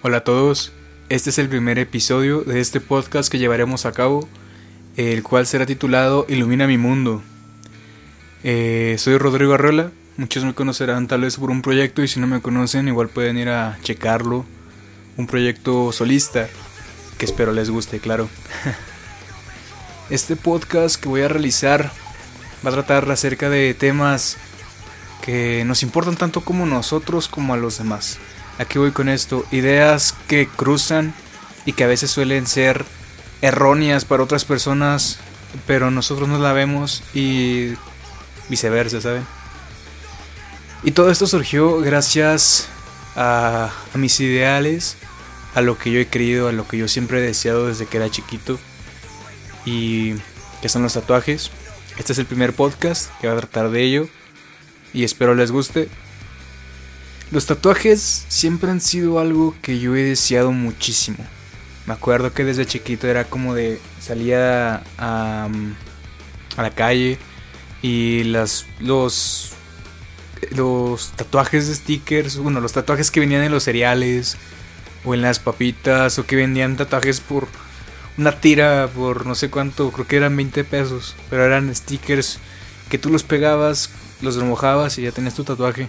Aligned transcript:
Hola 0.00 0.18
a 0.18 0.24
todos, 0.24 0.70
este 1.08 1.30
es 1.30 1.38
el 1.38 1.48
primer 1.48 1.76
episodio 1.76 2.42
de 2.42 2.60
este 2.60 2.80
podcast 2.80 3.28
que 3.32 3.40
llevaremos 3.40 3.84
a 3.84 3.90
cabo, 3.90 4.28
el 4.96 5.24
cual 5.24 5.44
será 5.44 5.66
titulado 5.66 6.24
Ilumina 6.28 6.68
mi 6.68 6.78
mundo. 6.78 7.20
Eh, 8.44 8.94
soy 8.96 9.18
Rodrigo 9.18 9.54
Arrola, 9.54 9.90
muchos 10.16 10.44
me 10.44 10.54
conocerán 10.54 11.08
tal 11.08 11.22
vez 11.22 11.36
por 11.36 11.50
un 11.50 11.62
proyecto 11.62 12.00
y 12.04 12.06
si 12.06 12.20
no 12.20 12.28
me 12.28 12.40
conocen 12.40 12.86
igual 12.86 13.08
pueden 13.08 13.38
ir 13.38 13.48
a 13.48 13.76
checarlo, 13.82 14.46
un 15.16 15.26
proyecto 15.26 15.90
solista, 15.90 16.48
que 17.18 17.24
espero 17.24 17.50
les 17.50 17.68
guste, 17.68 17.98
claro. 17.98 18.28
Este 20.10 20.36
podcast 20.36 20.94
que 20.94 21.08
voy 21.08 21.22
a 21.22 21.28
realizar 21.28 21.90
va 22.64 22.70
a 22.70 22.72
tratar 22.72 23.10
acerca 23.10 23.50
de 23.50 23.74
temas 23.74 24.36
que 25.22 25.64
nos 25.66 25.82
importan 25.82 26.14
tanto 26.14 26.42
como 26.42 26.66
nosotros 26.66 27.26
como 27.26 27.52
a 27.52 27.56
los 27.56 27.78
demás. 27.78 28.20
Aquí 28.58 28.78
voy 28.78 28.90
con 28.90 29.08
esto, 29.08 29.44
ideas 29.52 30.14
que 30.26 30.48
cruzan 30.48 31.14
y 31.64 31.72
que 31.72 31.84
a 31.84 31.86
veces 31.86 32.10
suelen 32.10 32.46
ser 32.46 32.84
erróneas 33.40 34.04
para 34.04 34.22
otras 34.22 34.44
personas, 34.44 35.18
pero 35.66 35.90
nosotros 35.90 36.28
no 36.28 36.38
la 36.38 36.52
vemos 36.52 37.02
y 37.14 37.74
viceversa, 38.48 39.00
¿saben? 39.00 39.24
Y 40.82 40.90
todo 40.90 41.10
esto 41.10 41.26
surgió 41.26 41.80
gracias 41.80 42.68
a, 43.14 43.70
a 43.94 43.98
mis 43.98 44.18
ideales, 44.20 44.96
a 45.54 45.60
lo 45.60 45.78
que 45.78 45.90
yo 45.90 46.00
he 46.00 46.06
creído, 46.06 46.48
a 46.48 46.52
lo 46.52 46.66
que 46.66 46.78
yo 46.78 46.88
siempre 46.88 47.18
he 47.18 47.22
deseado 47.22 47.68
desde 47.68 47.86
que 47.86 47.96
era 47.96 48.10
chiquito 48.10 48.58
y 49.64 50.14
que 50.62 50.68
son 50.68 50.82
los 50.82 50.94
tatuajes. 50.94 51.50
Este 51.98 52.12
es 52.12 52.18
el 52.18 52.26
primer 52.26 52.52
podcast 52.54 53.10
que 53.20 53.26
va 53.26 53.34
a 53.34 53.38
tratar 53.38 53.70
de 53.70 53.82
ello 53.82 54.08
y 54.92 55.04
espero 55.04 55.34
les 55.34 55.50
guste. 55.50 55.88
Los 57.30 57.44
tatuajes 57.44 58.24
siempre 58.28 58.70
han 58.70 58.80
sido 58.80 59.18
algo 59.18 59.54
que 59.60 59.78
yo 59.78 59.94
he 59.94 60.02
deseado 60.02 60.50
muchísimo. 60.50 61.18
Me 61.86 61.92
acuerdo 61.92 62.32
que 62.32 62.44
desde 62.44 62.64
chiquito 62.64 63.06
era 63.06 63.24
como 63.24 63.54
de 63.54 63.80
salía 64.00 64.82
a, 64.96 65.48
a 66.56 66.62
la 66.62 66.70
calle 66.70 67.18
y 67.82 68.24
las 68.24 68.66
los 68.80 69.52
los 70.52 71.12
tatuajes 71.16 71.68
de 71.68 71.74
stickers, 71.74 72.38
bueno, 72.38 72.60
los 72.60 72.72
tatuajes 72.72 73.10
que 73.10 73.20
venían 73.20 73.42
en 73.42 73.52
los 73.52 73.64
cereales 73.64 74.36
o 75.04 75.14
en 75.14 75.22
las 75.22 75.38
papitas 75.38 76.18
o 76.18 76.26
que 76.26 76.36
vendían 76.36 76.76
tatuajes 76.76 77.20
por 77.20 77.48
una 78.16 78.40
tira 78.40 78.88
por 78.94 79.26
no 79.26 79.34
sé 79.34 79.50
cuánto, 79.50 79.90
creo 79.90 80.06
que 80.06 80.16
eran 80.16 80.36
20 80.36 80.64
pesos, 80.64 81.14
pero 81.28 81.44
eran 81.44 81.74
stickers 81.74 82.38
que 82.88 82.98
tú 82.98 83.10
los 83.10 83.22
pegabas, 83.22 83.90
los 84.22 84.36
remojabas 84.36 84.98
y 84.98 85.02
ya 85.02 85.12
tenías 85.12 85.34
tu 85.34 85.44
tatuaje. 85.44 85.88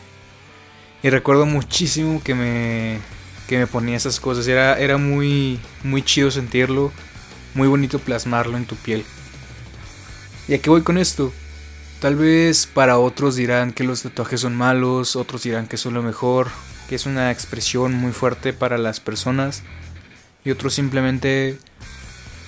Y 1.02 1.10
recuerdo 1.10 1.46
muchísimo 1.46 2.22
que 2.24 2.36
me 2.36 3.00
que 3.48 3.58
me 3.58 3.68
ponía 3.68 3.98
esas 3.98 4.20
cosas, 4.20 4.48
era 4.48 4.78
era 4.78 4.98
muy 4.98 5.60
muy 5.84 6.04
chido 6.04 6.30
sentirlo, 6.30 6.92
muy 7.56 7.68
bonito 7.68 8.00
plasmarlo 8.00 8.58
en 8.58 8.66
tu 8.66 8.76
piel. 8.76 9.06
¿Y 10.48 10.54
a 10.54 10.62
qué 10.62 10.70
voy 10.70 10.82
con 10.82 10.98
esto? 10.98 11.32
Tal 12.00 12.16
vez 12.16 12.68
para 12.68 12.98
otros 12.98 13.36
dirán 13.36 13.74
que 13.74 13.84
los 13.84 14.04
tatuajes 14.04 14.42
son 14.42 14.56
malos, 14.56 15.16
otros 15.16 15.44
dirán 15.44 15.68
que 15.68 15.78
son 15.78 15.94
lo 15.94 16.02
mejor, 16.02 16.48
que 16.88 16.96
es 16.96 17.06
una 17.06 17.32
expresión 17.32 17.94
muy 17.94 18.14
fuerte 18.14 18.54
para 18.54 18.78
las 18.78 19.00
personas 19.00 19.64
y 20.46 20.52
otros 20.52 20.74
simplemente 20.74 21.58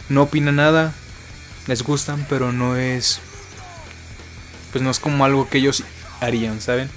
no 0.09 0.23
opinan 0.23 0.57
nada, 0.57 0.93
les 1.67 1.83
gustan, 1.83 2.25
pero 2.29 2.51
no 2.51 2.75
es 2.75 3.19
pues 4.71 4.83
no 4.83 4.89
es 4.89 4.99
como 4.99 5.25
algo 5.25 5.49
que 5.49 5.57
ellos 5.57 5.83
harían, 6.21 6.61
¿saben? 6.61 6.89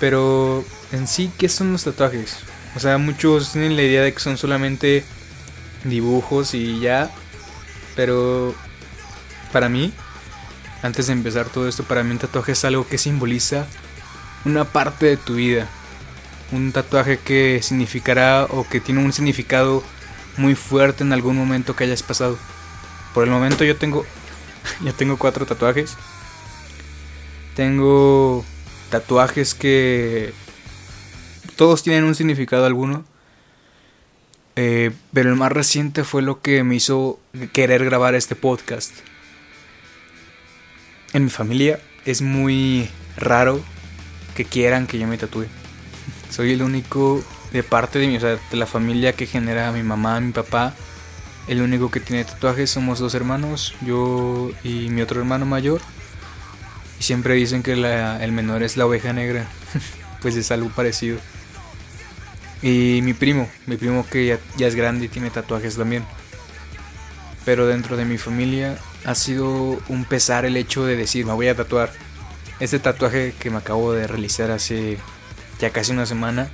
Pero 0.00 0.64
en 0.92 1.06
sí, 1.06 1.30
¿qué 1.38 1.48
son 1.48 1.72
los 1.72 1.84
tatuajes? 1.84 2.38
O 2.74 2.80
sea, 2.80 2.98
muchos 2.98 3.52
tienen 3.52 3.76
la 3.76 3.82
idea 3.82 4.02
de 4.02 4.12
que 4.12 4.20
son 4.20 4.38
solamente 4.38 5.04
dibujos 5.84 6.54
y 6.54 6.80
ya, 6.80 7.10
pero 7.94 8.54
para 9.52 9.68
mí, 9.68 9.92
antes 10.82 11.08
de 11.08 11.12
empezar 11.12 11.48
todo 11.48 11.68
esto, 11.68 11.84
para 11.84 12.02
mí 12.02 12.12
un 12.12 12.18
tatuaje 12.18 12.52
es 12.52 12.64
algo 12.64 12.86
que 12.88 12.98
simboliza 12.98 13.66
una 14.44 14.64
parte 14.64 15.06
de 15.06 15.16
tu 15.16 15.34
vida. 15.34 15.68
Un 16.52 16.72
tatuaje 16.72 17.18
que 17.18 17.60
significará 17.62 18.46
o 18.50 18.66
que 18.68 18.80
tiene 18.80 19.04
un 19.04 19.12
significado 19.12 19.84
muy 20.36 20.54
fuerte 20.54 21.04
en 21.04 21.12
algún 21.12 21.36
momento 21.36 21.76
que 21.76 21.84
hayas 21.84 22.02
pasado. 22.02 22.38
Por 23.14 23.24
el 23.24 23.30
momento 23.30 23.64
yo 23.64 23.76
tengo 23.76 24.04
ya 24.84 24.92
tengo 24.92 25.16
cuatro 25.16 25.46
tatuajes. 25.46 25.96
Tengo 27.54 28.44
tatuajes 28.90 29.54
que 29.54 30.32
todos 31.56 31.82
tienen 31.82 32.04
un 32.04 32.14
significado 32.14 32.66
alguno. 32.66 33.04
Eh, 34.56 34.90
pero 35.12 35.30
el 35.30 35.36
más 35.36 35.52
reciente 35.52 36.04
fue 36.04 36.22
lo 36.22 36.42
que 36.42 36.64
me 36.64 36.74
hizo 36.74 37.18
querer 37.52 37.84
grabar 37.84 38.14
este 38.14 38.34
podcast. 38.34 38.92
En 41.12 41.24
mi 41.24 41.30
familia 41.30 41.80
es 42.04 42.20
muy 42.20 42.90
raro 43.16 43.60
que 44.34 44.44
quieran 44.44 44.86
que 44.86 44.98
yo 44.98 45.06
me 45.06 45.18
tatúe. 45.18 45.46
Soy 46.30 46.52
el 46.52 46.62
único 46.62 47.24
de 47.52 47.62
parte 47.62 47.98
de 47.98 48.08
mi, 48.08 48.16
o 48.16 48.20
sea, 48.20 48.38
de 48.50 48.56
la 48.56 48.66
familia 48.66 49.14
que 49.14 49.26
genera 49.26 49.72
mi 49.72 49.82
mamá, 49.82 50.20
mi 50.20 50.32
papá. 50.32 50.74
El 51.48 51.62
único 51.62 51.90
que 51.90 52.00
tiene 52.00 52.24
tatuajes 52.24 52.70
somos 52.70 52.98
dos 52.98 53.14
hermanos, 53.14 53.74
yo 53.84 54.50
y 54.62 54.88
mi 54.90 55.02
otro 55.02 55.20
hermano 55.20 55.46
mayor. 55.46 55.80
Y 57.00 57.02
siempre 57.02 57.34
dicen 57.34 57.62
que 57.62 57.72
el 57.72 58.32
menor 58.32 58.62
es 58.62 58.76
la 58.76 58.86
oveja 58.86 59.12
negra. 59.12 59.46
pues 60.22 60.36
es 60.36 60.50
algo 60.50 60.68
parecido. 60.68 61.18
Y 62.62 63.00
mi 63.02 63.14
primo, 63.14 63.48
mi 63.66 63.78
primo 63.78 64.06
que 64.06 64.26
ya, 64.26 64.38
ya 64.58 64.66
es 64.66 64.74
grande 64.74 65.06
y 65.06 65.08
tiene 65.08 65.30
tatuajes 65.30 65.76
también. 65.76 66.04
Pero 67.46 67.66
dentro 67.66 67.96
de 67.96 68.04
mi 68.04 68.18
familia 68.18 68.78
ha 69.06 69.14
sido 69.14 69.80
un 69.88 70.04
pesar 70.04 70.44
el 70.44 70.58
hecho 70.58 70.84
de 70.84 70.94
decir, 70.94 71.24
me 71.24 71.32
voy 71.32 71.48
a 71.48 71.56
tatuar. 71.56 71.90
Este 72.60 72.78
tatuaje 72.78 73.34
que 73.38 73.48
me 73.48 73.56
acabo 73.56 73.94
de 73.94 74.06
realizar 74.06 74.50
hace 74.50 74.98
ya 75.58 75.70
casi 75.70 75.92
una 75.92 76.04
semana 76.04 76.50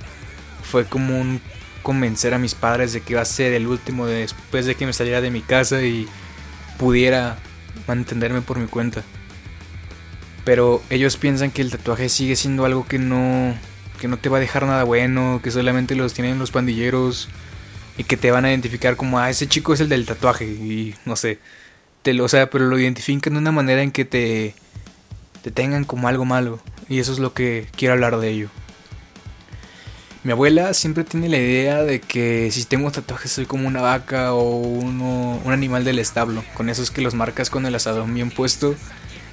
fue 0.63 0.85
como 0.85 1.19
un 1.19 1.41
convencer 1.81 2.33
a 2.33 2.37
mis 2.37 2.55
padres 2.55 2.93
de 2.93 3.01
que 3.01 3.13
iba 3.13 3.21
a 3.21 3.25
ser 3.25 3.51
el 3.51 3.67
último 3.67 4.05
después 4.05 4.65
de 4.65 4.75
que 4.75 4.85
me 4.85 4.93
saliera 4.93 5.19
de 5.19 5.31
mi 5.31 5.41
casa 5.41 5.81
y 5.81 6.07
pudiera 6.77 7.37
mantenerme 7.87 8.41
por 8.41 8.59
mi 8.59 8.67
cuenta. 8.67 9.03
Pero 10.47 10.81
ellos 10.89 11.17
piensan 11.17 11.51
que 11.51 11.61
el 11.61 11.71
tatuaje 11.71 12.07
sigue 12.07 12.37
siendo 12.37 12.63
algo 12.63 12.87
que 12.87 12.99
no 12.99 13.53
que 13.99 14.07
no 14.07 14.15
te 14.15 14.29
va 14.29 14.37
a 14.37 14.39
dejar 14.39 14.65
nada 14.65 14.85
bueno, 14.85 15.41
que 15.43 15.51
solamente 15.51 15.93
los 15.93 16.13
tienen 16.13 16.39
los 16.39 16.51
pandilleros 16.51 17.27
y 17.97 18.05
que 18.05 18.15
te 18.15 18.31
van 18.31 18.45
a 18.45 18.51
identificar 18.51 18.95
como 18.95 19.19
ah 19.19 19.29
ese 19.29 19.47
chico 19.47 19.73
es 19.73 19.81
el 19.81 19.89
del 19.89 20.05
tatuaje 20.05 20.45
y 20.45 20.95
no 21.03 21.17
sé, 21.17 21.39
te 22.01 22.13
lo 22.13 22.23
o 22.23 22.29
sea, 22.29 22.49
pero 22.49 22.63
lo 22.67 22.79
identifican 22.79 23.33
de 23.33 23.39
una 23.39 23.51
manera 23.51 23.81
en 23.83 23.91
que 23.91 24.05
te 24.05 24.55
te 25.43 25.51
tengan 25.51 25.83
como 25.83 26.07
algo 26.07 26.23
malo 26.23 26.61
y 26.87 26.99
eso 26.99 27.11
es 27.11 27.19
lo 27.19 27.33
que 27.33 27.67
quiero 27.75 27.95
hablar 27.95 28.17
de 28.17 28.29
ello. 28.29 28.49
Mi 30.23 30.31
abuela 30.31 30.73
siempre 30.73 31.03
tiene 31.03 31.27
la 31.27 31.39
idea 31.39 31.83
de 31.83 31.99
que 31.99 32.51
si 32.51 32.63
tengo 32.63 32.89
tatuajes 32.89 33.33
soy 33.33 33.45
como 33.45 33.67
una 33.67 33.81
vaca 33.81 34.33
o 34.33 34.59
uno, 34.59 35.41
un 35.43 35.51
animal 35.51 35.83
del 35.83 35.99
establo. 35.99 36.41
Con 36.53 36.69
esos 36.69 36.89
que 36.89 37.01
los 37.01 37.15
marcas 37.15 37.49
con 37.49 37.65
el 37.65 37.75
asadón 37.75 38.13
bien 38.13 38.31
puesto. 38.31 38.75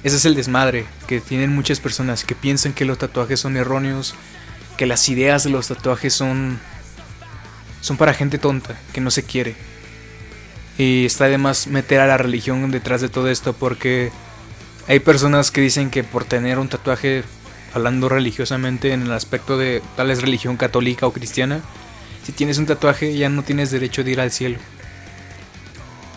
Ese 0.03 0.17
es 0.17 0.25
el 0.25 0.35
desmadre 0.35 0.85
que 1.07 1.19
tienen 1.19 1.55
muchas 1.55 1.79
personas 1.79 2.23
que 2.23 2.35
piensan 2.35 2.73
que 2.73 2.85
los 2.85 2.97
tatuajes 2.97 3.39
son 3.39 3.57
erróneos, 3.57 4.15
que 4.77 4.85
las 4.85 5.07
ideas 5.09 5.43
de 5.43 5.49
los 5.49 5.67
tatuajes 5.67 6.13
son 6.13 6.59
son 7.81 7.97
para 7.97 8.15
gente 8.15 8.39
tonta, 8.39 8.75
que 8.93 9.01
no 9.01 9.11
se 9.11 9.23
quiere. 9.23 9.55
Y 10.77 11.05
está 11.05 11.25
además 11.25 11.67
meter 11.67 11.99
a 11.99 12.07
la 12.07 12.17
religión 12.17 12.71
detrás 12.71 12.99
de 12.99 13.09
todo 13.09 13.29
esto 13.29 13.53
porque 13.53 14.11
hay 14.87 14.99
personas 14.99 15.51
que 15.51 15.61
dicen 15.61 15.91
que 15.91 16.03
por 16.03 16.25
tener 16.25 16.57
un 16.57 16.67
tatuaje 16.67 17.23
hablando 17.75 18.09
religiosamente 18.09 18.91
en 18.91 19.03
el 19.03 19.11
aspecto 19.11 19.57
de 19.57 19.83
tal 19.95 20.09
es 20.09 20.21
religión 20.21 20.57
católica 20.57 21.05
o 21.05 21.13
cristiana, 21.13 21.61
si 22.23 22.31
tienes 22.31 22.57
un 22.57 22.65
tatuaje 22.65 23.15
ya 23.15 23.29
no 23.29 23.43
tienes 23.43 23.69
derecho 23.69 24.03
de 24.03 24.11
ir 24.11 24.19
al 24.19 24.31
cielo. 24.31 24.57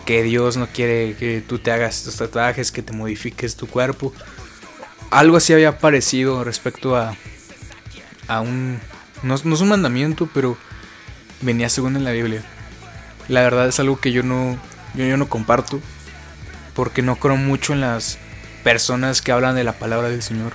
Que 0.09 0.23
Dios 0.23 0.57
no 0.57 0.65
quiere 0.65 1.13
que 1.13 1.43
tú 1.47 1.59
te 1.59 1.71
hagas 1.71 1.99
estos 1.99 2.15
tatuajes, 2.15 2.71
que 2.71 2.81
te 2.81 2.93
modifiques 2.93 3.55
tu 3.55 3.67
cuerpo. 3.67 4.11
Algo 5.11 5.37
así 5.37 5.53
había 5.53 5.77
parecido 5.77 6.43
respecto 6.43 6.95
a, 6.95 7.15
a 8.27 8.41
un... 8.41 8.79
No, 9.21 9.35
no 9.43 9.53
es 9.53 9.61
un 9.61 9.69
mandamiento, 9.69 10.27
pero 10.33 10.57
venía 11.41 11.69
según 11.69 11.95
en 11.95 12.05
la 12.05 12.11
Biblia. 12.11 12.41
La 13.27 13.43
verdad 13.43 13.67
es 13.67 13.79
algo 13.79 13.99
que 13.99 14.11
yo 14.11 14.23
no, 14.23 14.57
yo, 14.95 15.05
yo 15.05 15.15
no 15.15 15.29
comparto, 15.29 15.79
porque 16.73 17.03
no 17.03 17.17
creo 17.17 17.35
mucho 17.35 17.73
en 17.73 17.81
las 17.81 18.17
personas 18.63 19.21
que 19.21 19.31
hablan 19.31 19.53
de 19.53 19.63
la 19.63 19.73
palabra 19.73 20.09
del 20.09 20.23
Señor 20.23 20.53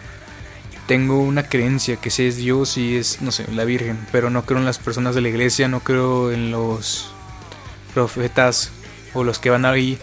tengo 0.88 1.20
una 1.20 1.48
creencia 1.48 1.96
que 1.96 2.10
si 2.10 2.26
es 2.26 2.36
Dios 2.36 2.76
y 2.76 2.96
es, 2.96 3.22
no 3.22 3.32
sé, 3.32 3.46
la 3.52 3.64
Virgen, 3.64 3.98
pero 4.12 4.28
no 4.30 4.44
creo 4.44 4.58
en 4.58 4.66
las 4.66 4.78
personas 4.78 5.14
de 5.14 5.22
la 5.22 5.28
iglesia, 5.28 5.68
no 5.68 5.80
creo 5.80 6.30
en 6.30 6.50
los 6.50 7.10
profetas 7.94 8.70
o 9.14 9.24
los 9.24 9.38
que 9.38 9.50
van 9.50 9.64
ahí 9.64 9.98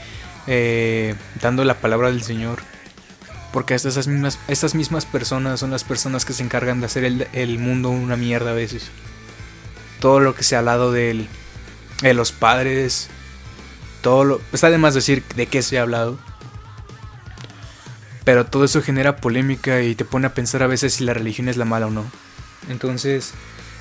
eh, 0.48 1.16
dando 1.42 1.64
la 1.64 1.76
palabra 1.76 2.10
del 2.10 2.24
Señor. 2.24 2.60
Porque 3.54 3.76
estas 3.76 4.08
mismas, 4.08 4.40
estas 4.48 4.76
mismas 4.76 5.06
personas 5.06 5.60
son 5.60 5.72
las 5.72 5.84
personas 5.84 6.26
que 6.26 6.34
se 6.34 6.42
encargan 6.42 6.80
de 6.80 6.86
hacer 6.86 7.04
el, 7.04 7.28
el 7.34 7.60
mundo 7.60 7.90
una 7.90 8.16
mierda 8.16 8.52
a 8.52 8.54
veces. 8.54 8.90
todo 10.00 10.20
lo 10.20 10.34
que 10.34 10.44
se 10.44 10.56
ha 10.56 10.60
hablado 10.60 10.92
de 10.92 11.28
los 12.02 12.32
padres, 12.32 13.10
todo 14.02 14.24
lo... 14.24 14.42
Está 14.52 14.70
de 14.70 14.78
más 14.78 14.94
decir 14.94 15.24
de 15.36 15.48
qué 15.48 15.62
se 15.62 15.78
ha 15.78 15.84
hablado. 15.84 16.18
Pero 18.24 18.46
todo 18.46 18.66
eso 18.66 18.82
genera 18.82 19.18
polémica 19.18 19.82
y 19.82 19.96
te 19.96 20.06
pone 20.06 20.28
a 20.28 20.34
pensar 20.34 20.64
a 20.64 20.68
veces 20.68 20.94
si 20.94 21.04
la 21.04 21.14
religión 21.14 21.50
es 21.50 21.58
la 21.58 21.66
mala 21.66 21.88
o 21.88 21.92
no. 21.92 22.06
Entonces, 22.70 23.34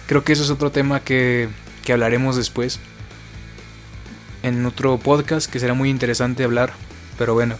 creo 0.07 0.25
que 0.25 0.33
eso 0.33 0.45
es 0.45 0.51
otro 0.51 0.71
tema 0.71 1.01
que, 1.01 1.49
que 1.85 1.93
hablaremos 1.93 2.37
después. 2.37 2.81
En 4.43 4.65
otro 4.65 4.99
podcast 4.99 5.51
que 5.51 5.61
será 5.61 5.75
muy 5.75 5.91
interesante 5.91 6.45
hablar. 6.45 6.73
Pero 7.19 7.35
bueno. 7.35 7.57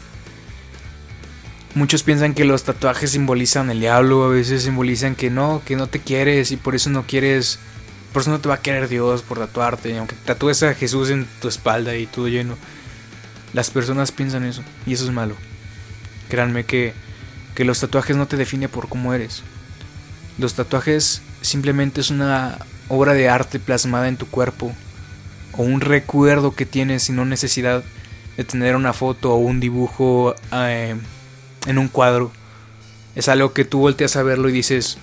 Muchos 1.75 2.03
piensan 2.03 2.35
que 2.35 2.45
los 2.45 2.65
tatuajes 2.65 3.13
simbolizan 3.13 3.71
el 3.71 3.79
diablo, 3.79 4.25
a 4.25 4.29
veces 4.29 4.65
simbolizan 4.65 5.15
que 5.15 5.31
no, 5.31 5.63
que 5.65 5.77
no 5.77 5.87
te 5.87 6.01
quieres 6.01 6.51
y 6.51 6.57
por 6.57 6.75
eso 6.75 6.91
no 6.91 7.05
quieres, 7.07 7.61
por 8.13 8.23
eso 8.23 8.33
no 8.33 8.41
te 8.41 8.49
va 8.49 8.57
a 8.57 8.61
querer 8.61 8.89
Dios 8.89 9.23
por 9.23 9.39
tatuarte, 9.39 9.97
aunque 9.97 10.17
tatúes 10.25 10.65
a 10.65 10.75
Jesús 10.75 11.11
en 11.11 11.29
tu 11.41 11.47
espalda 11.47 11.95
y 11.95 12.07
todo 12.07 12.27
lleno. 12.27 12.57
Las 13.53 13.71
personas 13.71 14.11
piensan 14.11 14.45
eso 14.45 14.65
y 14.85 14.95
eso 14.95 15.05
es 15.05 15.13
malo. 15.13 15.37
Créanme 16.29 16.65
que, 16.65 16.93
que 17.55 17.65
los 17.65 17.79
tatuajes 17.79 18.17
no 18.17 18.27
te 18.27 18.37
definen 18.37 18.69
por 18.69 18.89
cómo 18.89 19.15
eres. 19.15 19.45
Los 20.39 20.55
tatuajes 20.55 21.23
simplemente 21.41 22.01
es 22.01 22.11
una 22.11 22.59
obra 22.89 23.15
de 23.15 23.29
arte 23.29 23.61
plasmada 23.61 24.09
en 24.09 24.17
tu 24.17 24.27
cuerpo 24.27 24.75
o 25.57 25.63
un 25.63 25.81
recuerdo 25.81 26.55
que 26.55 26.67
tienes 26.67 27.05
sin 27.05 27.29
necesidad 27.29 27.85
de 28.37 28.45
tener 28.45 28.77
una 28.77 28.93
foto 28.93 29.33
o 29.33 29.37
un 29.37 29.61
dibujo. 29.61 30.35
Eh, 30.53 30.97
en 31.67 31.79
un 31.79 31.89
cuadro. 31.89 32.31
Es 33.15 33.29
algo 33.29 33.53
que 33.53 33.65
tú 33.65 33.81
volteas 33.81 34.17
a 34.17 34.23
verlo 34.23 34.49
y 34.49 34.53
dices, 34.53 34.99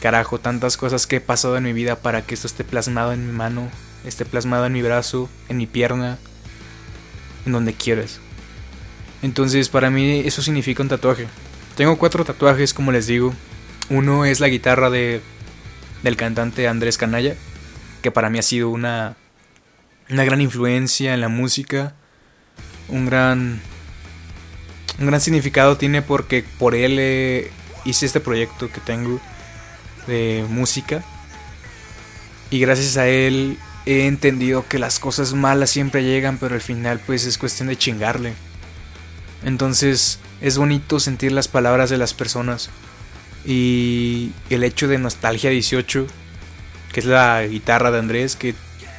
carajo, 0.00 0.38
tantas 0.40 0.76
cosas 0.76 1.06
que 1.06 1.16
he 1.16 1.20
pasado 1.20 1.56
en 1.56 1.64
mi 1.64 1.72
vida 1.72 1.96
para 1.96 2.22
que 2.22 2.34
esto 2.34 2.46
esté 2.46 2.64
plasmado 2.64 3.12
en 3.12 3.26
mi 3.26 3.32
mano, 3.32 3.68
esté 4.04 4.24
plasmado 4.24 4.66
en 4.66 4.72
mi 4.72 4.82
brazo, 4.82 5.28
en 5.48 5.58
mi 5.58 5.66
pierna, 5.66 6.18
en 7.46 7.52
donde 7.52 7.74
quieras. 7.74 8.20
Entonces 9.22 9.68
para 9.68 9.90
mí 9.90 10.20
eso 10.20 10.42
significa 10.42 10.82
un 10.82 10.88
tatuaje. 10.88 11.26
Tengo 11.76 11.98
cuatro 11.98 12.24
tatuajes, 12.24 12.74
como 12.74 12.92
les 12.92 13.06
digo. 13.06 13.34
Uno 13.90 14.24
es 14.24 14.40
la 14.40 14.48
guitarra 14.48 14.88
de, 14.88 15.20
del 16.02 16.16
cantante 16.16 16.66
Andrés 16.66 16.96
Canalla, 16.96 17.36
que 18.00 18.10
para 18.10 18.30
mí 18.30 18.38
ha 18.38 18.42
sido 18.42 18.70
una, 18.70 19.16
una 20.08 20.24
gran 20.24 20.40
influencia 20.40 21.14
en 21.14 21.20
la 21.20 21.28
música, 21.28 21.94
un 22.88 23.06
gran 23.06 23.60
un 25.00 25.06
gran 25.06 25.20
significado 25.20 25.78
tiene 25.78 26.02
porque 26.02 26.44
por 26.58 26.74
él 26.74 26.98
eh, 26.98 27.50
hice 27.84 28.04
este 28.04 28.20
proyecto 28.20 28.70
que 28.70 28.80
tengo 28.80 29.18
de 30.06 30.44
música. 30.48 31.02
Y 32.50 32.60
gracias 32.60 32.98
a 32.98 33.08
él 33.08 33.58
he 33.86 34.06
entendido 34.06 34.66
que 34.68 34.78
las 34.78 34.98
cosas 34.98 35.32
malas 35.32 35.70
siempre 35.70 36.04
llegan, 36.04 36.36
pero 36.36 36.54
al 36.54 36.60
final 36.60 37.00
pues 37.06 37.24
es 37.24 37.38
cuestión 37.38 37.68
de 37.68 37.76
chingarle. 37.76 38.34
Entonces 39.42 40.18
es 40.42 40.58
bonito 40.58 41.00
sentir 41.00 41.32
las 41.32 41.48
palabras 41.48 41.88
de 41.88 41.96
las 41.96 42.12
personas. 42.12 42.68
Y 43.46 44.32
el 44.50 44.64
hecho 44.64 44.86
de 44.86 44.98
Nostalgia 44.98 45.48
18, 45.48 46.06
que 46.92 47.00
es 47.00 47.06
la 47.06 47.46
guitarra 47.46 47.90
de 47.90 47.98
Andrés, 47.98 48.36
que 48.36 48.54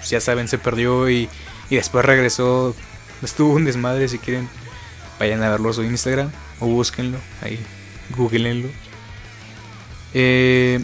ya 0.07 0.21
saben 0.21 0.47
se 0.47 0.57
perdió 0.57 1.09
y, 1.09 1.29
y 1.69 1.75
después 1.75 2.05
regresó. 2.05 2.75
Estuvo 3.21 3.53
un 3.53 3.65
desmadre 3.65 4.07
si 4.07 4.17
quieren 4.17 4.49
Vayan 5.21 5.43
a 5.43 5.51
verlo 5.51 5.69
a 5.69 5.73
su 5.73 5.83
Instagram 5.83 6.31
o 6.59 6.65
búsquenlo, 6.65 7.19
ahí, 7.43 7.59
googleenlo. 8.17 8.69
Eh, 10.15 10.83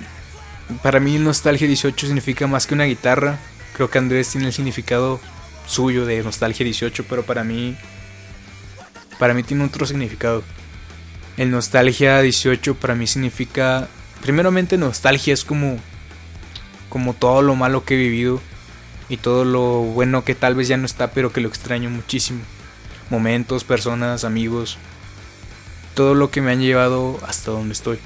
para 0.83 0.99
mí 0.99 1.17
Nostalgia 1.17 1.65
18 1.65 2.05
significa 2.05 2.45
más 2.45 2.67
que 2.67 2.75
una 2.75 2.83
guitarra. 2.83 3.39
Creo 3.75 3.89
que 3.89 3.97
Andrés 3.97 4.29
tiene 4.29 4.45
el 4.45 4.53
significado 4.53 5.19
suyo 5.65 6.05
de 6.05 6.21
Nostalgia 6.21 6.63
18, 6.63 7.05
pero 7.09 7.23
para 7.23 7.43
mí 7.43 7.75
para 9.17 9.33
mí 9.33 9.41
tiene 9.41 9.63
otro 9.63 9.87
significado. 9.87 10.43
El 11.35 11.49
Nostalgia 11.49 12.21
18 12.21 12.75
para 12.75 12.93
mí 12.93 13.07
significa 13.07 13.87
primeramente 14.21 14.77
nostalgia 14.77 15.33
es 15.33 15.43
como 15.43 15.79
como 16.89 17.13
todo 17.13 17.41
lo 17.41 17.55
malo 17.55 17.83
que 17.85 17.95
he 17.95 17.97
vivido 17.97 18.41
y 19.09 19.17
todo 19.17 19.45
lo 19.45 19.81
bueno 19.81 20.23
que 20.23 20.35
tal 20.35 20.55
vez 20.55 20.67
ya 20.67 20.77
no 20.77 20.85
está, 20.85 21.11
pero 21.11 21.31
que 21.31 21.41
lo 21.41 21.49
extraño 21.49 21.89
muchísimo 21.89 22.41
momentos, 23.09 23.63
personas, 23.63 24.23
amigos, 24.23 24.77
todo 25.95 26.13
lo 26.13 26.29
que 26.29 26.41
me 26.41 26.51
han 26.51 26.61
llevado 26.61 27.19
hasta 27.27 27.51
donde 27.51 27.73
estoy. 27.73 27.99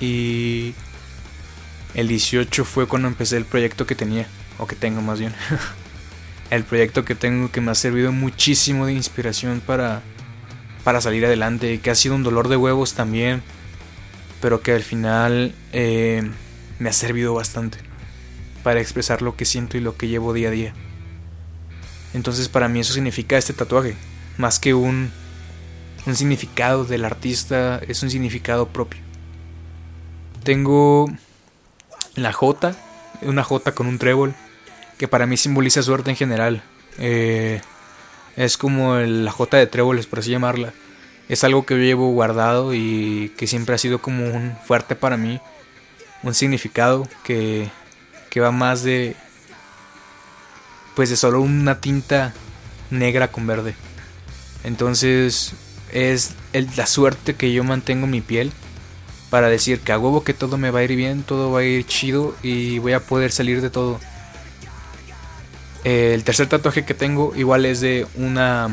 Y 0.00 0.74
el 1.94 2.08
18 2.08 2.64
fue 2.64 2.86
cuando 2.86 3.08
empecé 3.08 3.36
el 3.36 3.44
proyecto 3.44 3.86
que 3.86 3.94
tenía, 3.94 4.26
o 4.58 4.66
que 4.66 4.76
tengo 4.76 5.00
más 5.00 5.18
bien. 5.18 5.34
el 6.50 6.64
proyecto 6.64 7.04
que 7.04 7.14
tengo 7.14 7.50
que 7.50 7.60
me 7.60 7.70
ha 7.70 7.74
servido 7.74 8.12
muchísimo 8.12 8.86
de 8.86 8.92
inspiración 8.92 9.60
para, 9.64 10.02
para 10.84 11.00
salir 11.00 11.24
adelante, 11.24 11.80
que 11.80 11.90
ha 11.90 11.94
sido 11.94 12.14
un 12.14 12.22
dolor 12.22 12.48
de 12.48 12.56
huevos 12.56 12.94
también, 12.94 13.42
pero 14.40 14.60
que 14.60 14.72
al 14.72 14.82
final 14.82 15.54
eh, 15.72 16.28
me 16.78 16.90
ha 16.90 16.92
servido 16.92 17.34
bastante 17.34 17.87
para 18.68 18.82
expresar 18.82 19.22
lo 19.22 19.34
que 19.34 19.46
siento 19.46 19.78
y 19.78 19.80
lo 19.80 19.96
que 19.96 20.08
llevo 20.08 20.34
día 20.34 20.48
a 20.48 20.50
día. 20.50 20.74
Entonces 22.12 22.50
para 22.50 22.68
mí 22.68 22.80
eso 22.80 22.92
significa 22.92 23.38
este 23.38 23.54
tatuaje 23.54 23.96
más 24.36 24.58
que 24.58 24.74
un, 24.74 25.10
un 26.04 26.14
significado 26.14 26.84
del 26.84 27.06
artista, 27.06 27.80
es 27.88 28.02
un 28.02 28.10
significado 28.10 28.68
propio. 28.68 29.00
Tengo 30.42 31.10
la 32.14 32.34
J, 32.34 32.76
una 33.22 33.42
J 33.42 33.72
con 33.72 33.86
un 33.86 33.96
trébol, 33.96 34.34
que 34.98 35.08
para 35.08 35.24
mí 35.24 35.38
simboliza 35.38 35.82
suerte 35.82 36.10
en 36.10 36.16
general. 36.16 36.62
Eh, 36.98 37.62
es 38.36 38.58
como 38.58 38.96
la 38.96 39.32
J 39.32 39.56
de 39.56 39.66
tréboles, 39.66 40.06
por 40.06 40.18
así 40.18 40.30
llamarla. 40.30 40.74
Es 41.30 41.42
algo 41.42 41.64
que 41.64 41.72
yo 41.72 41.80
llevo 41.80 42.10
guardado 42.10 42.74
y 42.74 43.32
que 43.38 43.46
siempre 43.46 43.74
ha 43.74 43.78
sido 43.78 44.02
como 44.02 44.26
un 44.26 44.58
fuerte 44.66 44.94
para 44.94 45.16
mí. 45.16 45.40
Un 46.22 46.34
significado 46.34 47.08
que, 47.24 47.70
que 48.30 48.40
va 48.40 48.50
más 48.50 48.82
de... 48.82 49.16
Pues 50.94 51.10
de 51.10 51.16
solo 51.16 51.40
una 51.40 51.80
tinta 51.80 52.34
negra 52.90 53.28
con 53.28 53.46
verde. 53.46 53.74
Entonces 54.64 55.52
es 55.92 56.34
la 56.76 56.86
suerte 56.86 57.34
que 57.34 57.52
yo 57.52 57.64
mantengo 57.64 58.06
mi 58.06 58.20
piel 58.20 58.52
para 59.30 59.48
decir 59.48 59.80
que 59.80 59.92
a 59.92 59.98
huevo 59.98 60.24
que 60.24 60.34
todo 60.34 60.56
me 60.58 60.70
va 60.70 60.80
a 60.80 60.84
ir 60.84 60.96
bien, 60.96 61.22
todo 61.22 61.52
va 61.52 61.60
a 61.60 61.64
ir 61.64 61.86
chido 61.86 62.34
y 62.42 62.78
voy 62.78 62.92
a 62.92 63.00
poder 63.00 63.30
salir 63.30 63.60
de 63.60 63.70
todo. 63.70 64.00
El 65.84 66.24
tercer 66.24 66.48
tatuaje 66.48 66.84
que 66.84 66.94
tengo 66.94 67.34
igual 67.36 67.64
es 67.64 67.80
de 67.80 68.06
una 68.16 68.68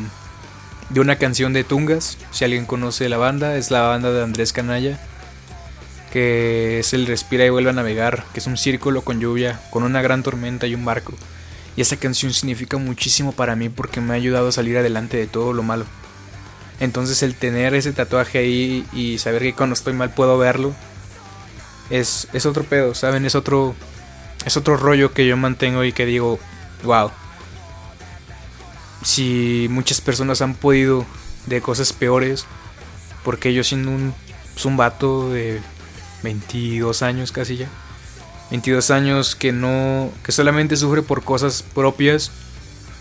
de 0.90 1.00
una 1.00 1.18
canción 1.18 1.52
de 1.54 1.64
Tungas, 1.64 2.18
si 2.32 2.46
alguien 2.46 2.66
conoce 2.66 3.10
la 3.10 3.18
banda, 3.18 3.58
es 3.58 3.72
la 3.72 3.82
banda 3.82 4.12
de 4.12 4.24
Andrés 4.24 4.54
Canalla, 4.54 5.00
que 6.16 6.80
es 6.80 6.94
el 6.94 7.08
Respira 7.08 7.46
y 7.46 7.50
vuelve 7.50 7.72
a 7.72 7.74
navegar, 7.74 8.24
que 8.32 8.40
es 8.40 8.48
un 8.48 8.56
círculo 8.56 9.02
con 9.02 9.20
lluvia, 9.20 9.60
con 9.70 9.84
una 9.84 10.02
gran 10.02 10.24
tormenta 10.24 10.66
y 10.66 10.74
un 10.74 10.86
barco. 10.86 11.12
Y 11.76 11.82
esa 11.82 11.98
canción 11.98 12.32
significa 12.32 12.78
muchísimo 12.78 13.34
para 13.34 13.58
mí 13.58 13.68
porque 13.68 14.00
me 14.00 14.14
ha 14.14 14.16
ayudado 14.16 14.48
a 14.48 14.54
salir 14.54 14.78
adelante 14.78 15.18
de 15.18 15.28
todo 15.28 15.52
lo 15.52 15.62
malo. 15.62 15.84
Entonces 16.80 17.22
el 17.22 17.36
tener 17.36 17.76
ese 17.76 17.92
tatuaje 17.92 18.38
ahí 18.38 18.88
y 18.94 19.18
saber 19.18 19.42
que 19.42 19.56
cuando 19.56 19.74
estoy 19.74 19.92
mal 19.92 20.14
puedo 20.14 20.38
verlo 20.38 20.74
es, 21.90 22.30
es 22.32 22.46
otro 22.46 22.64
pedo, 22.64 22.96
¿saben? 22.96 23.26
Es 23.26 23.36
otro 23.36 23.76
es 24.46 24.56
otro 24.56 24.78
rollo 24.78 25.12
que 25.12 25.28
yo 25.28 25.36
mantengo 25.36 25.84
y 25.84 25.92
que 25.92 26.06
digo, 26.06 26.40
wow. 26.86 27.12
Si 29.04 29.68
muchas 29.70 30.00
personas 30.00 30.42
han 30.42 30.56
podido 30.56 31.06
de 31.46 31.60
cosas 31.60 31.92
peores, 31.92 32.46
porque 33.26 33.54
yo 33.54 33.66
siendo 33.66 33.92
un, 33.92 34.14
pues 34.54 34.64
un 34.64 34.78
vato 34.78 35.30
de 35.30 35.60
22 36.26 37.04
años 37.04 37.32
casi 37.32 37.56
ya, 37.56 37.70
22 38.50 38.92
años 38.92 39.36
que 39.36 39.52
no 39.52 40.12
que 40.24 40.32
solamente 40.32 40.76
sufre 40.76 41.02
por 41.04 41.24
cosas 41.24 41.64
propias 41.64 42.32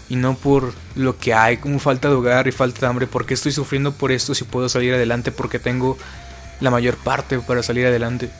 y 0.08 0.16
no 0.16 0.36
por 0.36 0.74
lo 0.94 1.18
que 1.18 1.32
hay 1.32 1.56
como 1.56 1.78
falta 1.78 2.08
de 2.08 2.14
hogar 2.14 2.46
y 2.46 2.52
falta 2.52 2.80
de 2.80 2.86
hambre, 2.86 3.06
¿por 3.06 3.24
qué 3.24 3.34
estoy 3.34 3.52
sufriendo 3.52 3.92
por 3.92 4.12
esto 4.12 4.34
si 4.34 4.44
puedo 4.44 4.68
salir 4.68 4.92
adelante 4.94 5.32
porque 5.32 5.58
tengo 5.58 5.96
la 6.60 6.70
mayor 6.70 6.96
parte 6.96 7.38
para 7.38 7.62
salir 7.62 7.86
adelante? 7.86 8.30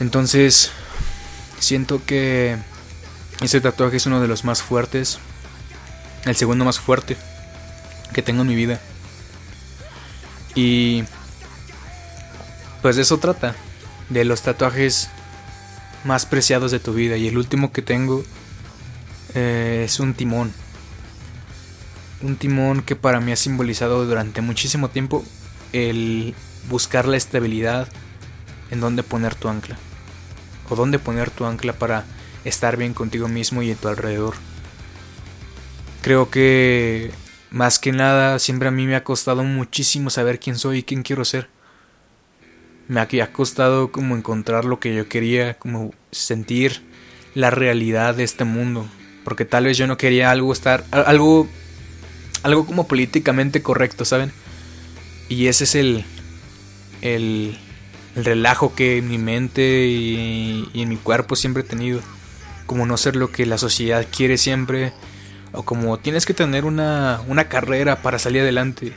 Entonces, 0.00 0.70
siento 1.60 2.02
que 2.04 2.56
ese 3.40 3.60
tatuaje 3.60 3.98
es 3.98 4.06
uno 4.06 4.20
de 4.20 4.28
los 4.28 4.44
más 4.44 4.62
fuertes, 4.62 5.18
el 6.24 6.34
segundo 6.34 6.64
más 6.64 6.80
fuerte 6.80 7.16
que 8.12 8.22
tengo 8.22 8.42
en 8.42 8.48
mi 8.48 8.56
vida. 8.56 8.80
Y 10.56 11.04
pues 12.82 12.96
de 12.96 13.02
eso 13.02 13.18
trata, 13.18 13.54
de 14.08 14.24
los 14.24 14.42
tatuajes 14.42 15.10
más 16.04 16.26
preciados 16.26 16.70
de 16.70 16.80
tu 16.80 16.92
vida. 16.94 17.16
Y 17.16 17.28
el 17.28 17.38
último 17.38 17.72
que 17.72 17.82
tengo 17.82 18.24
eh, 19.34 19.82
es 19.84 20.00
un 20.00 20.14
timón. 20.14 20.52
Un 22.22 22.36
timón 22.36 22.82
que 22.82 22.96
para 22.96 23.20
mí 23.20 23.32
ha 23.32 23.36
simbolizado 23.36 24.04
durante 24.06 24.40
muchísimo 24.40 24.88
tiempo 24.88 25.24
el 25.72 26.34
buscar 26.68 27.06
la 27.06 27.16
estabilidad 27.16 27.88
en 28.70 28.80
donde 28.80 29.02
poner 29.02 29.34
tu 29.34 29.48
ancla. 29.48 29.76
o 30.70 30.76
dónde 30.76 30.98
poner 30.98 31.30
tu 31.30 31.46
ancla 31.46 31.72
para 31.72 32.04
estar 32.44 32.76
bien 32.76 32.92
contigo 32.92 33.26
mismo 33.26 33.62
y 33.62 33.70
en 33.70 33.76
tu 33.76 33.88
alrededor. 33.88 34.34
Creo 36.02 36.30
que 36.30 37.10
más 37.50 37.78
que 37.78 37.92
nada 37.92 38.38
siempre 38.38 38.68
a 38.68 38.70
mí 38.70 38.86
me 38.86 38.94
ha 38.94 39.04
costado 39.04 39.44
muchísimo 39.44 40.10
saber 40.10 40.38
quién 40.38 40.58
soy 40.58 40.78
y 40.78 40.82
quién 40.82 41.02
quiero 41.02 41.24
ser. 41.24 41.48
Me 42.88 43.00
ha 43.00 43.32
costado 43.32 43.92
como 43.92 44.16
encontrar 44.16 44.64
lo 44.64 44.80
que 44.80 44.94
yo 44.94 45.08
quería, 45.08 45.58
como 45.58 45.92
sentir 46.10 46.82
la 47.34 47.50
realidad 47.50 48.14
de 48.14 48.24
este 48.24 48.44
mundo, 48.44 48.86
porque 49.24 49.44
tal 49.44 49.64
vez 49.64 49.76
yo 49.76 49.86
no 49.86 49.96
quería 49.96 50.30
algo 50.30 50.52
estar 50.52 50.84
algo 50.90 51.46
algo 52.42 52.66
como 52.66 52.88
políticamente 52.88 53.62
correcto, 53.62 54.04
¿saben? 54.04 54.32
Y 55.28 55.46
ese 55.46 55.64
es 55.64 55.74
el 55.74 56.04
el, 57.02 57.58
el 58.16 58.24
relajo 58.24 58.74
que 58.74 58.98
en 58.98 59.08
mi 59.08 59.18
mente 59.18 59.86
y, 59.86 60.68
y 60.72 60.82
en 60.82 60.88
mi 60.88 60.96
cuerpo 60.96 61.36
siempre 61.36 61.62
he 61.62 61.66
tenido, 61.66 62.00
como 62.66 62.86
no 62.86 62.96
ser 62.96 63.16
lo 63.16 63.30
que 63.30 63.46
la 63.46 63.58
sociedad 63.58 64.06
quiere 64.10 64.38
siempre 64.38 64.92
o 65.52 65.62
como 65.62 65.98
tienes 65.98 66.26
que 66.26 66.34
tener 66.34 66.64
una, 66.64 67.20
una 67.28 67.48
carrera 67.48 68.02
para 68.02 68.18
salir 68.18 68.42
adelante. 68.42 68.92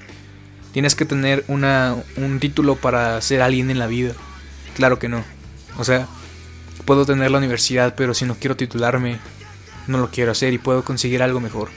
Tienes 0.73 0.95
que 0.95 1.05
tener 1.05 1.43
una, 1.47 1.95
un 2.15 2.39
título 2.39 2.75
para 2.75 3.19
ser 3.21 3.41
alguien 3.41 3.69
en 3.69 3.79
la 3.79 3.87
vida. 3.87 4.13
Claro 4.75 4.99
que 4.99 5.09
no. 5.09 5.23
O 5.77 5.83
sea, 5.83 6.07
puedo 6.85 7.05
tener 7.05 7.31
la 7.31 7.37
universidad, 7.37 7.95
pero 7.95 8.13
si 8.13 8.25
no 8.25 8.35
quiero 8.35 8.55
titularme, 8.55 9.19
no 9.87 9.97
lo 9.97 10.11
quiero 10.11 10.31
hacer 10.31 10.53
y 10.53 10.57
puedo 10.57 10.83
conseguir 10.83 11.23
algo 11.23 11.39
mejor. 11.39 11.69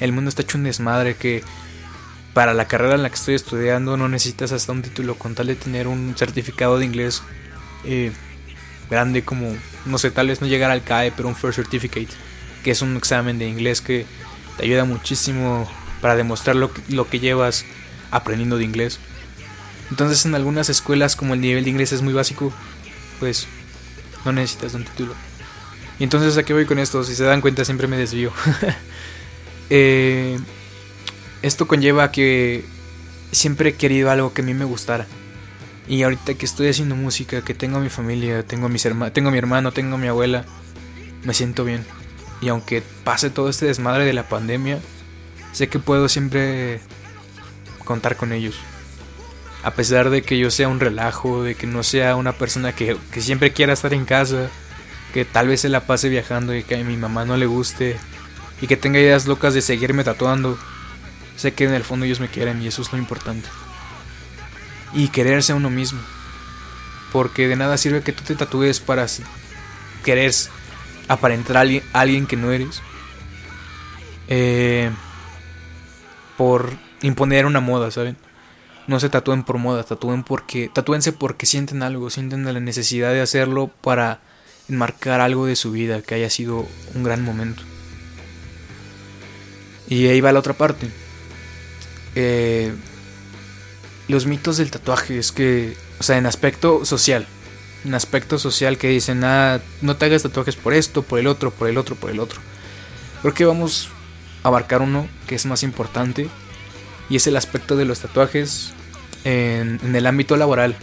El 0.00 0.12
mundo 0.12 0.28
está 0.28 0.42
hecho 0.42 0.58
un 0.58 0.64
desmadre 0.64 1.16
que 1.16 1.42
para 2.32 2.52
la 2.52 2.66
carrera 2.66 2.96
en 2.96 3.02
la 3.02 3.10
que 3.10 3.14
estoy 3.14 3.34
estudiando 3.34 3.96
no 3.96 4.08
necesitas 4.08 4.50
hasta 4.50 4.72
un 4.72 4.82
título 4.82 5.14
con 5.16 5.36
tal 5.36 5.46
de 5.46 5.54
tener 5.54 5.86
un 5.86 6.14
certificado 6.16 6.78
de 6.78 6.84
inglés 6.84 7.22
eh, 7.84 8.10
grande 8.90 9.22
como, 9.22 9.54
no 9.86 9.98
sé, 9.98 10.10
tal 10.10 10.26
vez 10.26 10.40
no 10.40 10.48
llegar 10.48 10.72
al 10.72 10.82
CAE, 10.82 11.12
pero 11.12 11.28
un 11.28 11.36
First 11.36 11.56
Certificate 11.56 12.08
que 12.64 12.72
es 12.72 12.82
un 12.82 12.96
examen 12.96 13.38
de 13.38 13.46
inglés 13.46 13.80
que 13.80 14.06
te 14.56 14.64
ayuda 14.64 14.84
muchísimo 14.84 15.70
para 16.00 16.16
demostrar 16.16 16.56
lo 16.56 16.70
lo 16.88 17.08
que 17.08 17.20
llevas 17.20 17.64
aprendiendo 18.14 18.56
de 18.56 18.64
inglés. 18.64 18.98
Entonces 19.90 20.24
en 20.24 20.34
algunas 20.34 20.70
escuelas 20.70 21.16
como 21.16 21.34
el 21.34 21.40
nivel 21.40 21.64
de 21.64 21.70
inglés 21.70 21.92
es 21.92 22.00
muy 22.00 22.14
básico, 22.14 22.52
pues 23.20 23.46
no 24.24 24.32
necesitas 24.32 24.74
un 24.74 24.84
título. 24.84 25.14
Y 25.98 26.04
entonces 26.04 26.36
a 26.38 26.42
qué 26.44 26.52
voy 26.52 26.64
con 26.64 26.78
esto, 26.78 27.04
si 27.04 27.14
se 27.14 27.24
dan 27.24 27.40
cuenta 27.40 27.64
siempre 27.64 27.86
me 27.86 27.96
desvío. 27.96 28.32
Eh, 29.70 30.38
esto 31.40 31.66
conlleva 31.66 32.12
que 32.12 32.66
siempre 33.32 33.70
he 33.70 33.74
querido 33.74 34.10
algo 34.10 34.34
que 34.34 34.42
a 34.42 34.44
mí 34.44 34.52
me 34.52 34.66
gustara. 34.66 35.06
Y 35.88 36.02
ahorita 36.02 36.34
que 36.34 36.44
estoy 36.44 36.68
haciendo 36.68 36.96
música, 36.96 37.42
que 37.42 37.54
tengo 37.54 37.78
a 37.78 37.80
mi 37.80 37.88
familia, 37.88 38.46
tengo 38.46 38.66
a, 38.66 38.68
mis 38.68 38.86
tengo 39.14 39.28
a 39.30 39.32
mi 39.32 39.38
hermano, 39.38 39.72
tengo 39.72 39.94
a 39.94 39.98
mi 39.98 40.06
abuela, 40.06 40.44
me 41.24 41.32
siento 41.32 41.64
bien. 41.64 41.82
Y 42.42 42.48
aunque 42.48 42.82
pase 43.04 43.30
todo 43.30 43.48
este 43.48 43.64
desmadre 43.64 44.04
de 44.04 44.12
la 44.12 44.28
pandemia, 44.28 44.80
sé 45.52 45.68
que 45.68 45.78
puedo 45.78 46.10
siempre 46.10 46.80
contar 47.84 48.16
con 48.16 48.32
ellos. 48.32 48.56
A 49.62 49.72
pesar 49.72 50.10
de 50.10 50.22
que 50.22 50.38
yo 50.38 50.50
sea 50.50 50.68
un 50.68 50.80
relajo, 50.80 51.42
de 51.42 51.54
que 51.54 51.66
no 51.66 51.82
sea 51.82 52.16
una 52.16 52.32
persona 52.32 52.74
que, 52.74 52.96
siempre 53.18 53.52
quiera 53.52 53.72
estar 53.72 53.94
en 53.94 54.04
casa, 54.04 54.50
que 55.12 55.24
tal 55.24 55.48
vez 55.48 55.62
se 55.62 55.68
la 55.68 55.86
pase 55.86 56.08
viajando 56.08 56.54
y 56.54 56.62
que 56.64 56.76
a 56.76 56.84
mi 56.84 56.96
mamá 56.96 57.24
no 57.24 57.36
le 57.36 57.46
guste, 57.46 57.96
y 58.60 58.66
que 58.66 58.76
tenga 58.76 58.98
ideas 58.98 59.26
locas 59.26 59.54
de 59.54 59.62
seguirme 59.62 60.04
tatuando, 60.04 60.58
sé 61.36 61.54
que 61.54 61.64
en 61.64 61.74
el 61.74 61.84
fondo 61.84 62.06
ellos 62.06 62.20
me 62.20 62.28
quieren 62.28 62.62
y 62.62 62.66
eso 62.66 62.82
es 62.82 62.92
lo 62.92 62.98
importante. 62.98 63.48
Y 64.92 65.08
quererse 65.08 65.52
a 65.52 65.56
uno 65.56 65.70
mismo. 65.70 66.00
Porque 67.12 67.48
de 67.48 67.56
nada 67.56 67.76
sirve 67.78 68.02
que 68.02 68.12
tú 68.12 68.22
te 68.22 68.34
tatúes 68.34 68.80
para 68.80 69.06
querer 70.04 70.32
aparentar 71.08 71.56
a 71.56 71.60
alguien, 71.60 71.82
alguien 71.92 72.26
que 72.26 72.36
no 72.36 72.52
eres. 72.52 72.82
Eh, 74.28 74.90
por 76.36 76.72
imponer 77.06 77.46
una 77.46 77.60
moda, 77.60 77.90
¿saben? 77.90 78.16
No 78.86 78.98
se 79.00 79.08
tatúen 79.08 79.44
por 79.44 79.58
moda, 79.58 79.84
tatúen 79.84 80.24
porque, 80.24 80.70
tatúense 80.72 81.12
porque 81.12 81.46
sienten 81.46 81.82
algo, 81.82 82.10
sienten 82.10 82.44
la 82.44 82.60
necesidad 82.60 83.12
de 83.12 83.20
hacerlo 83.20 83.70
para 83.80 84.20
enmarcar 84.68 85.20
algo 85.20 85.46
de 85.46 85.56
su 85.56 85.70
vida 85.70 86.02
que 86.02 86.14
haya 86.14 86.30
sido 86.30 86.66
un 86.94 87.02
gran 87.02 87.22
momento. 87.22 87.62
Y 89.88 90.06
ahí 90.06 90.20
va 90.20 90.32
la 90.32 90.38
otra 90.38 90.54
parte. 90.54 90.88
Eh, 92.14 92.72
los 94.08 94.26
mitos 94.26 94.56
del 94.56 94.70
tatuaje 94.70 95.18
es 95.18 95.32
que, 95.32 95.76
o 96.00 96.02
sea, 96.02 96.16
en 96.16 96.26
aspecto 96.26 96.84
social, 96.84 97.26
un 97.84 97.94
aspecto 97.94 98.38
social 98.38 98.78
que 98.78 98.88
dicen, 98.88 99.24
ah, 99.24 99.60
no 99.82 99.96
te 99.96 100.06
hagas 100.06 100.22
tatuajes 100.22 100.56
por 100.56 100.72
esto, 100.72 101.02
por 101.02 101.18
el 101.18 101.26
otro, 101.26 101.50
por 101.50 101.68
el 101.68 101.76
otro, 101.76 101.96
por 101.96 102.10
el 102.10 102.20
otro. 102.20 102.40
Creo 103.20 103.34
que 103.34 103.44
vamos 103.44 103.90
a 104.42 104.48
abarcar 104.48 104.80
uno 104.80 105.06
que 105.26 105.34
es 105.34 105.44
más 105.44 105.62
importante 105.62 106.30
y 107.08 107.16
es 107.16 107.26
el 107.26 107.36
aspecto 107.36 107.76
de 107.76 107.84
los 107.84 108.00
tatuajes 108.00 108.72
en, 109.24 109.94
el 109.94 110.06
ámbito 110.06 110.36
laboral. 110.36 110.76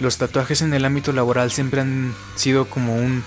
Los 0.00 0.18
tatuajes 0.18 0.62
en 0.62 0.74
el 0.74 0.84
ámbito 0.84 1.12
laboral 1.12 1.50
siempre 1.50 1.80
han 1.80 2.14
sido 2.36 2.66
como 2.66 2.96
un 2.96 3.22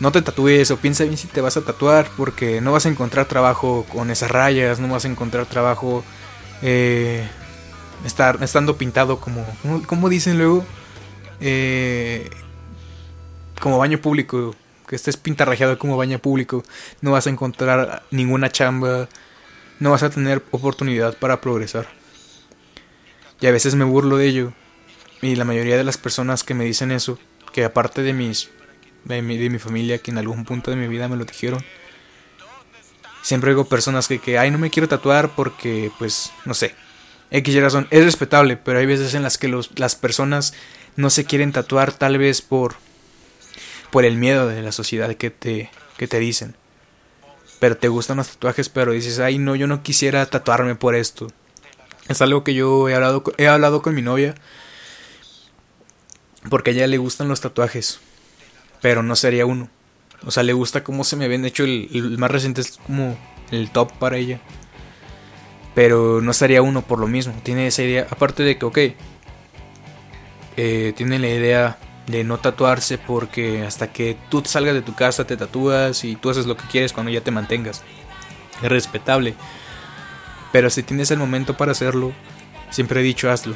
no 0.00 0.12
te 0.12 0.22
tatúes 0.22 0.70
o 0.70 0.78
piensa 0.78 1.04
bien 1.04 1.18
si 1.18 1.28
te 1.28 1.42
vas 1.42 1.58
a 1.58 1.60
tatuar 1.62 2.08
porque 2.16 2.60
no 2.62 2.72
vas 2.72 2.86
a 2.86 2.88
encontrar 2.88 3.26
trabajo 3.26 3.84
con 3.92 4.10
esas 4.10 4.30
rayas, 4.30 4.80
no 4.80 4.88
vas 4.88 5.04
a 5.04 5.08
encontrar 5.08 5.44
trabajo 5.44 6.02
eh, 6.62 7.28
estar, 8.06 8.42
estando 8.42 8.76
pintado 8.76 9.20
como, 9.20 9.44
como 9.86 10.08
dicen 10.08 10.38
luego, 10.38 10.64
eh, 11.40 12.30
como 13.60 13.78
baño 13.78 13.98
público, 14.00 14.54
que 14.86 14.96
estés 14.96 15.16
pintarrajeado 15.16 15.78
como 15.78 15.96
baño 15.96 16.18
público, 16.18 16.64
no 17.02 17.12
vas 17.12 17.26
a 17.26 17.30
encontrar 17.30 18.02
ninguna 18.10 18.50
chamba, 18.50 19.08
no 19.80 19.90
vas 19.90 20.02
a 20.02 20.10
tener 20.10 20.42
oportunidad 20.52 21.16
para 21.16 21.40
progresar. 21.40 21.88
Y 23.40 23.46
a 23.46 23.50
veces 23.50 23.74
me 23.74 23.84
burlo 23.84 24.16
de 24.16 24.26
ello. 24.26 24.52
Y 25.22 25.34
la 25.34 25.44
mayoría 25.44 25.76
de 25.76 25.84
las 25.84 25.98
personas 25.98 26.44
que 26.44 26.54
me 26.54 26.64
dicen 26.64 26.92
eso, 26.92 27.18
que 27.52 27.64
aparte 27.64 28.02
de 28.02 28.12
mis 28.12 28.50
de 29.04 29.22
mi, 29.22 29.36
de 29.38 29.50
mi 29.50 29.58
familia 29.58 29.98
que 29.98 30.10
en 30.10 30.18
algún 30.18 30.44
punto 30.44 30.70
de 30.70 30.76
mi 30.76 30.86
vida 30.86 31.08
me 31.08 31.16
lo 31.16 31.24
dijeron, 31.24 31.64
siempre 33.22 33.50
digo 33.50 33.64
personas 33.64 34.08
que, 34.08 34.18
que, 34.18 34.38
ay, 34.38 34.50
no 34.50 34.58
me 34.58 34.70
quiero 34.70 34.88
tatuar 34.88 35.34
porque, 35.34 35.90
pues, 35.98 36.32
no 36.44 36.54
sé, 36.54 36.74
X 37.30 37.62
razón, 37.62 37.86
es 37.90 38.04
respetable, 38.04 38.56
pero 38.56 38.78
hay 38.78 38.86
veces 38.86 39.14
en 39.14 39.22
las 39.22 39.38
que 39.38 39.48
los, 39.48 39.78
las 39.78 39.96
personas 39.96 40.52
no 40.96 41.10
se 41.10 41.24
quieren 41.24 41.52
tatuar 41.52 41.92
tal 41.92 42.18
vez 42.18 42.42
por 42.42 42.76
por 43.90 44.04
el 44.04 44.16
miedo 44.16 44.46
de 44.46 44.62
la 44.62 44.70
sociedad 44.70 45.14
que 45.16 45.30
te 45.30 45.70
que 45.96 46.06
te 46.06 46.18
dicen. 46.18 46.54
Pero 47.60 47.76
te 47.76 47.88
gustan 47.88 48.16
los 48.16 48.30
tatuajes, 48.30 48.68
pero 48.68 48.92
dices, 48.92 49.20
"Ay, 49.20 49.38
no, 49.38 49.54
yo 49.54 49.66
no 49.68 49.82
quisiera 49.82 50.26
tatuarme 50.26 50.74
por 50.74 50.96
esto." 50.96 51.28
Es 52.08 52.20
algo 52.22 52.42
que 52.42 52.54
yo 52.54 52.88
he 52.88 52.94
hablado 52.94 53.22
he 53.38 53.46
hablado 53.46 53.82
con 53.82 53.94
mi 53.94 54.02
novia 54.02 54.34
porque 56.48 56.70
a 56.70 56.72
ella 56.72 56.86
le 56.86 56.98
gustan 56.98 57.28
los 57.28 57.40
tatuajes, 57.40 58.00
pero 58.80 59.02
no 59.02 59.14
sería 59.14 59.46
uno. 59.46 59.68
O 60.24 60.30
sea, 60.30 60.42
le 60.42 60.52
gusta 60.52 60.84
cómo 60.84 61.04
se 61.04 61.16
me 61.16 61.28
ven. 61.28 61.44
Hecho, 61.44 61.64
el, 61.64 61.88
el 61.92 62.18
más 62.18 62.30
reciente 62.30 62.60
es 62.62 62.78
como 62.78 63.16
el 63.50 63.70
top 63.70 63.92
para 63.98 64.16
ella. 64.16 64.40
Pero 65.74 66.20
no 66.20 66.32
sería 66.32 66.62
uno 66.62 66.82
por 66.82 66.98
lo 66.98 67.06
mismo. 67.06 67.34
Tiene 67.42 67.66
esa 67.66 67.82
idea. 67.82 68.06
Aparte 68.10 68.42
de 68.42 68.58
que, 68.58 68.66
ok, 68.66 68.78
eh, 70.56 70.92
tienen 70.96 71.22
la 71.22 71.28
idea 71.28 71.78
de 72.06 72.24
no 72.24 72.38
tatuarse 72.38 72.98
porque 72.98 73.64
hasta 73.64 73.92
que 73.92 74.16
tú 74.28 74.42
salgas 74.44 74.74
de 74.74 74.82
tu 74.82 74.94
casa 74.94 75.26
te 75.26 75.36
tatúas 75.36 76.04
y 76.04 76.16
tú 76.16 76.30
haces 76.30 76.46
lo 76.46 76.56
que 76.56 76.66
quieres 76.68 76.92
cuando 76.92 77.12
ya 77.12 77.20
te 77.20 77.30
mantengas. 77.30 77.82
Es 78.62 78.68
respetable. 78.68 79.34
Pero 80.52 80.70
si 80.70 80.82
tienes 80.82 81.10
el 81.10 81.18
momento 81.18 81.56
para 81.56 81.72
hacerlo, 81.72 82.12
siempre 82.70 83.00
he 83.00 83.04
dicho 83.04 83.30
hazlo. 83.30 83.54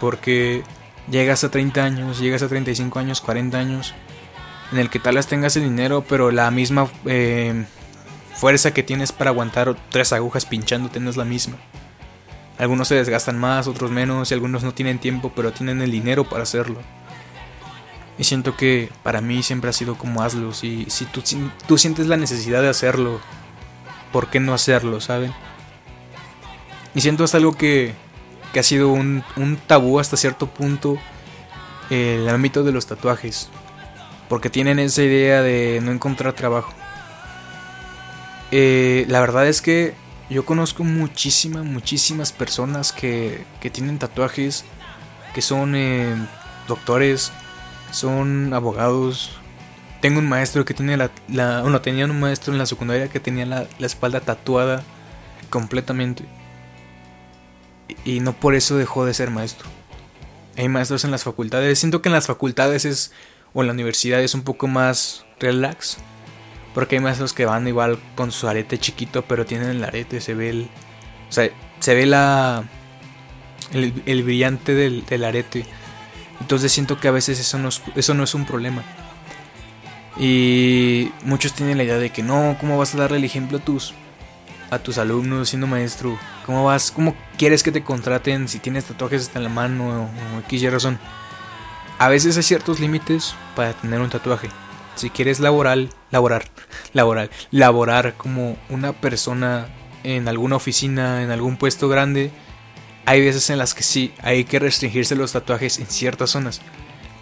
Porque 0.00 0.62
llegas 1.10 1.44
a 1.44 1.50
30 1.50 1.84
años, 1.84 2.18
llegas 2.20 2.42
a 2.42 2.48
35 2.48 2.98
años, 2.98 3.20
40 3.20 3.58
años, 3.58 3.94
en 4.72 4.78
el 4.78 4.90
que 4.90 4.98
tal 4.98 5.16
vez 5.16 5.26
tengas 5.26 5.56
el 5.56 5.64
dinero, 5.64 6.04
pero 6.08 6.30
la 6.30 6.50
misma 6.50 6.88
eh, 7.06 7.64
fuerza 8.34 8.72
que 8.72 8.82
tienes 8.82 9.12
para 9.12 9.30
aguantar 9.30 9.76
tres 9.90 10.12
agujas 10.12 10.46
pinchándote 10.46 11.00
no 11.00 11.10
es 11.10 11.16
la 11.16 11.24
misma. 11.24 11.56
Algunos 12.58 12.88
se 12.88 12.96
desgastan 12.96 13.38
más, 13.38 13.68
otros 13.68 13.90
menos, 13.90 14.30
y 14.30 14.34
algunos 14.34 14.64
no 14.64 14.74
tienen 14.74 14.98
tiempo, 14.98 15.32
pero 15.34 15.52
tienen 15.52 15.80
el 15.80 15.90
dinero 15.90 16.24
para 16.24 16.42
hacerlo. 16.42 16.80
Y 18.18 18.24
siento 18.24 18.56
que 18.56 18.90
para 19.02 19.20
mí 19.20 19.42
siempre 19.42 19.70
ha 19.70 19.72
sido 19.72 19.96
como 19.96 20.22
hazlo. 20.22 20.52
Si, 20.52 20.86
si, 20.88 21.04
tú, 21.04 21.22
tú 21.66 21.78
sientes 21.78 22.08
la 22.08 22.16
necesidad 22.16 22.62
de 22.62 22.68
hacerlo, 22.68 23.20
¿por 24.12 24.28
qué 24.28 24.40
no 24.40 24.54
hacerlo, 24.54 25.00
saben? 25.00 25.32
Y 26.94 27.00
siento 27.00 27.24
es 27.24 27.34
algo 27.34 27.52
que, 27.52 27.94
que 28.52 28.60
ha 28.60 28.64
sido 28.64 28.88
un, 28.88 29.22
un 29.36 29.56
tabú 29.56 30.00
hasta 30.00 30.16
cierto 30.16 30.48
punto 30.48 30.98
el 31.90 32.28
ámbito 32.28 32.64
de 32.64 32.72
los 32.72 32.86
tatuajes. 32.86 33.48
Porque 34.28 34.50
tienen 34.50 34.78
esa 34.78 35.02
idea 35.02 35.40
de 35.42 35.80
no 35.82 35.92
encontrar 35.92 36.32
trabajo. 36.32 36.72
Eh, 38.50 39.06
la 39.08 39.20
verdad 39.20 39.46
es 39.46 39.62
que 39.62 39.94
yo 40.30 40.44
conozco 40.44 40.84
muchísimas, 40.84 41.64
muchísimas 41.64 42.32
personas 42.32 42.92
que, 42.92 43.44
que 43.60 43.70
tienen 43.70 43.98
tatuajes, 43.98 44.64
que 45.34 45.40
son 45.40 45.74
eh, 45.74 46.14
doctores, 46.66 47.32
son 47.90 48.52
abogados. 48.54 49.32
Tengo 50.00 50.20
un 50.20 50.28
maestro 50.28 50.64
que 50.64 50.74
tiene 50.74 50.96
la, 50.96 51.10
la 51.28 51.62
bueno, 51.62 51.80
tenía 51.80 52.04
un 52.04 52.18
maestro 52.20 52.52
en 52.52 52.58
la 52.58 52.66
secundaria 52.66 53.08
que 53.08 53.20
tenía 53.20 53.46
la, 53.46 53.66
la 53.78 53.86
espalda 53.86 54.20
tatuada 54.20 54.82
completamente. 55.50 56.24
Y 58.04 58.20
no 58.20 58.32
por 58.32 58.54
eso 58.54 58.76
dejó 58.76 59.04
de 59.04 59.14
ser 59.14 59.30
maestro. 59.30 59.68
Hay 60.56 60.68
maestros 60.68 61.04
en 61.04 61.10
las 61.10 61.24
facultades. 61.24 61.78
Siento 61.78 62.02
que 62.02 62.08
en 62.08 62.14
las 62.14 62.26
facultades 62.26 62.84
es 62.84 63.12
o 63.52 63.62
en 63.62 63.68
la 63.68 63.72
universidad 63.72 64.20
es 64.22 64.34
un 64.34 64.42
poco 64.42 64.66
más 64.66 65.24
relax. 65.40 65.98
Porque 66.74 66.96
hay 66.96 67.02
maestros 67.02 67.32
que 67.32 67.46
van 67.46 67.66
igual 67.66 67.98
con 68.14 68.30
su 68.30 68.46
arete 68.46 68.78
chiquito, 68.78 69.22
pero 69.22 69.46
tienen 69.46 69.70
el 69.70 69.84
arete, 69.84 70.20
se 70.20 70.34
ve 70.34 70.50
el. 70.50 70.70
O 71.28 71.32
sea, 71.32 71.50
se 71.80 71.94
ve 71.94 72.06
la. 72.06 72.64
El, 73.72 74.22
brillante 74.22 74.74
del, 74.74 75.04
del, 75.04 75.24
arete. 75.24 75.66
Entonces 76.40 76.72
siento 76.72 76.98
que 76.98 77.08
a 77.08 77.12
veces 77.12 77.38
eso 77.40 77.58
no, 77.58 77.68
es, 77.68 77.82
eso 77.94 78.14
no 78.14 78.24
es 78.24 78.34
un 78.34 78.44
problema. 78.44 78.82
Y 80.18 81.12
muchos 81.22 81.52
tienen 81.52 81.78
la 81.78 81.84
idea 81.84 81.98
de 81.98 82.10
que 82.10 82.22
no, 82.22 82.56
¿cómo 82.60 82.76
vas 82.76 82.94
a 82.94 82.98
darle 82.98 83.18
el 83.18 83.24
ejemplo 83.24 83.58
a 83.58 83.60
tus, 83.60 83.94
a 84.70 84.78
tus 84.78 84.98
alumnos 84.98 85.50
siendo 85.50 85.66
maestro? 85.66 86.18
¿Cómo 86.44 86.64
vas? 86.64 86.90
¿Cómo 86.90 87.14
quieres 87.36 87.62
que 87.62 87.70
te 87.70 87.84
contraten 87.84 88.48
si 88.48 88.58
tienes 88.58 88.84
tatuajes 88.84 89.30
en 89.34 89.44
la 89.44 89.48
mano 89.48 90.10
o, 90.34 90.38
X 90.40 90.62
y 90.62 90.68
razón? 90.68 90.98
A 91.98 92.08
veces 92.08 92.36
hay 92.36 92.42
ciertos 92.42 92.80
límites 92.80 93.34
para 93.54 93.74
tener 93.74 94.00
un 94.00 94.10
tatuaje. 94.10 94.48
Si 94.96 95.10
quieres 95.10 95.38
laboral, 95.38 95.90
laborar, 96.10 96.46
laboral, 96.92 97.30
laborar 97.50 98.14
como 98.14 98.56
una 98.70 98.92
persona 98.92 99.68
en 100.02 100.26
alguna 100.26 100.56
oficina, 100.56 101.22
en 101.22 101.30
algún 101.30 101.56
puesto 101.56 101.88
grande, 101.88 102.32
hay 103.08 103.22
veces 103.22 103.48
en 103.48 103.56
las 103.56 103.72
que 103.72 103.82
sí, 103.82 104.12
hay 104.20 104.44
que 104.44 104.58
restringirse 104.58 105.16
los 105.16 105.32
tatuajes 105.32 105.78
en 105.78 105.86
ciertas 105.86 106.28
zonas. 106.28 106.60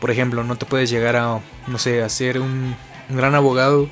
Por 0.01 0.11
ejemplo, 0.11 0.43
no 0.43 0.57
te 0.57 0.67
puedes 0.67 0.91
llegar 0.91 1.15
a, 1.15 1.39
no 1.69 1.79
sé, 1.79 2.03
a 2.03 2.09
ser 2.09 2.41
un, 2.41 2.75
un 3.09 3.17
gran 3.17 3.37
abogado. 3.37 3.89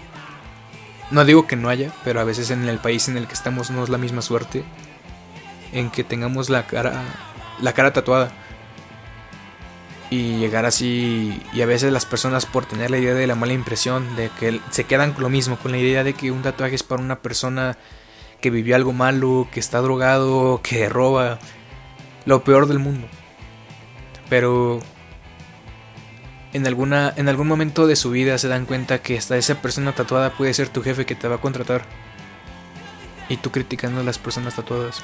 No 1.13 1.25
digo 1.25 1.47
que 1.47 1.55
no 1.55 1.69
haya, 1.69 1.93
pero 2.03 2.19
a 2.19 2.25
veces 2.25 2.51
en 2.51 2.69
el 2.69 2.79
país 2.79 3.09
en 3.09 3.17
el 3.17 3.29
que 3.29 3.35
estamos 3.35 3.71
no 3.71 3.85
es 3.85 3.91
la 3.91 3.99
misma 3.99 4.23
suerte 4.23 4.65
en 5.73 5.89
que 5.89 6.03
tengamos 6.03 6.51
la 6.51 6.67
cara 6.67 7.01
la 7.61 7.73
cara 7.75 7.93
tatuada 7.93 8.33
y 10.11 10.39
llegar 10.39 10.67
así 10.67 11.41
y 11.53 11.63
a 11.63 11.67
veces 11.67 11.93
las 11.93 12.07
personas 12.07 12.45
por 12.45 12.67
tener 12.67 12.91
la 12.91 12.99
idea 12.99 13.15
de 13.15 13.29
la 13.29 13.37
mala 13.37 13.53
impresión 13.53 14.17
de 14.17 14.31
que 14.41 14.61
se 14.71 14.83
quedan 14.83 15.13
con 15.13 15.23
lo 15.23 15.31
mismo 15.31 15.59
con 15.59 15.71
la 15.71 15.79
idea 15.79 16.03
de 16.03 16.15
que 16.15 16.33
un 16.33 16.43
tatuaje 16.43 16.75
es 16.75 16.83
para 16.83 17.03
una 17.03 17.21
persona 17.21 17.79
que 18.41 18.51
vivió 18.51 18.75
algo 18.77 18.93
malo, 18.93 19.49
que 19.53 19.61
está 19.61 19.79
drogado, 19.79 20.61
que 20.63 20.89
roba, 20.89 21.39
lo 22.27 22.45
peor 22.45 22.67
del 22.67 22.79
mundo. 22.79 23.07
Pero 24.29 24.81
en 26.53 26.67
alguna 26.67 27.13
en 27.17 27.29
algún 27.29 27.49
momento 27.49 27.87
de 27.87 27.97
su 27.97 28.11
vida 28.11 28.39
se 28.39 28.49
dan 28.49 28.67
cuenta 28.67 29.03
que 29.03 29.19
hasta 29.19 29.37
esa 29.37 29.61
persona 29.61 29.95
tatuada 29.95 30.37
puede 30.37 30.55
ser 30.55 30.69
tu 30.69 30.83
jefe 30.83 31.07
que 31.07 31.15
te 31.15 31.29
va 31.29 31.37
a 31.37 31.41
contratar. 31.41 31.85
Y 33.29 33.37
tú 33.39 33.51
criticando 33.51 34.01
a 34.01 34.05
las 34.05 34.19
personas 34.19 34.55
tatuadas. 34.57 35.03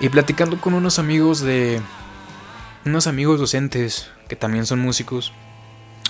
Y 0.00 0.08
platicando 0.08 0.60
con 0.60 0.74
unos 0.74 0.98
amigos 0.98 1.40
de... 1.40 1.80
Unos 2.84 3.06
amigos 3.06 3.40
docentes 3.40 4.10
que 4.28 4.36
también 4.36 4.66
son 4.66 4.78
músicos. 4.78 5.32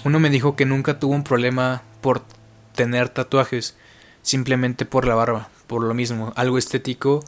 Uno 0.04 0.20
me 0.20 0.30
dijo 0.30 0.54
que 0.54 0.64
nunca 0.64 0.98
tuvo 0.98 1.14
un 1.14 1.24
problema 1.24 1.82
por 2.00 2.22
tener 2.74 3.08
tatuajes, 3.08 3.76
simplemente 4.22 4.84
por 4.84 5.06
la 5.06 5.14
barba, 5.14 5.48
por 5.66 5.82
lo 5.82 5.94
mismo, 5.94 6.32
algo 6.36 6.58
estético 6.58 7.24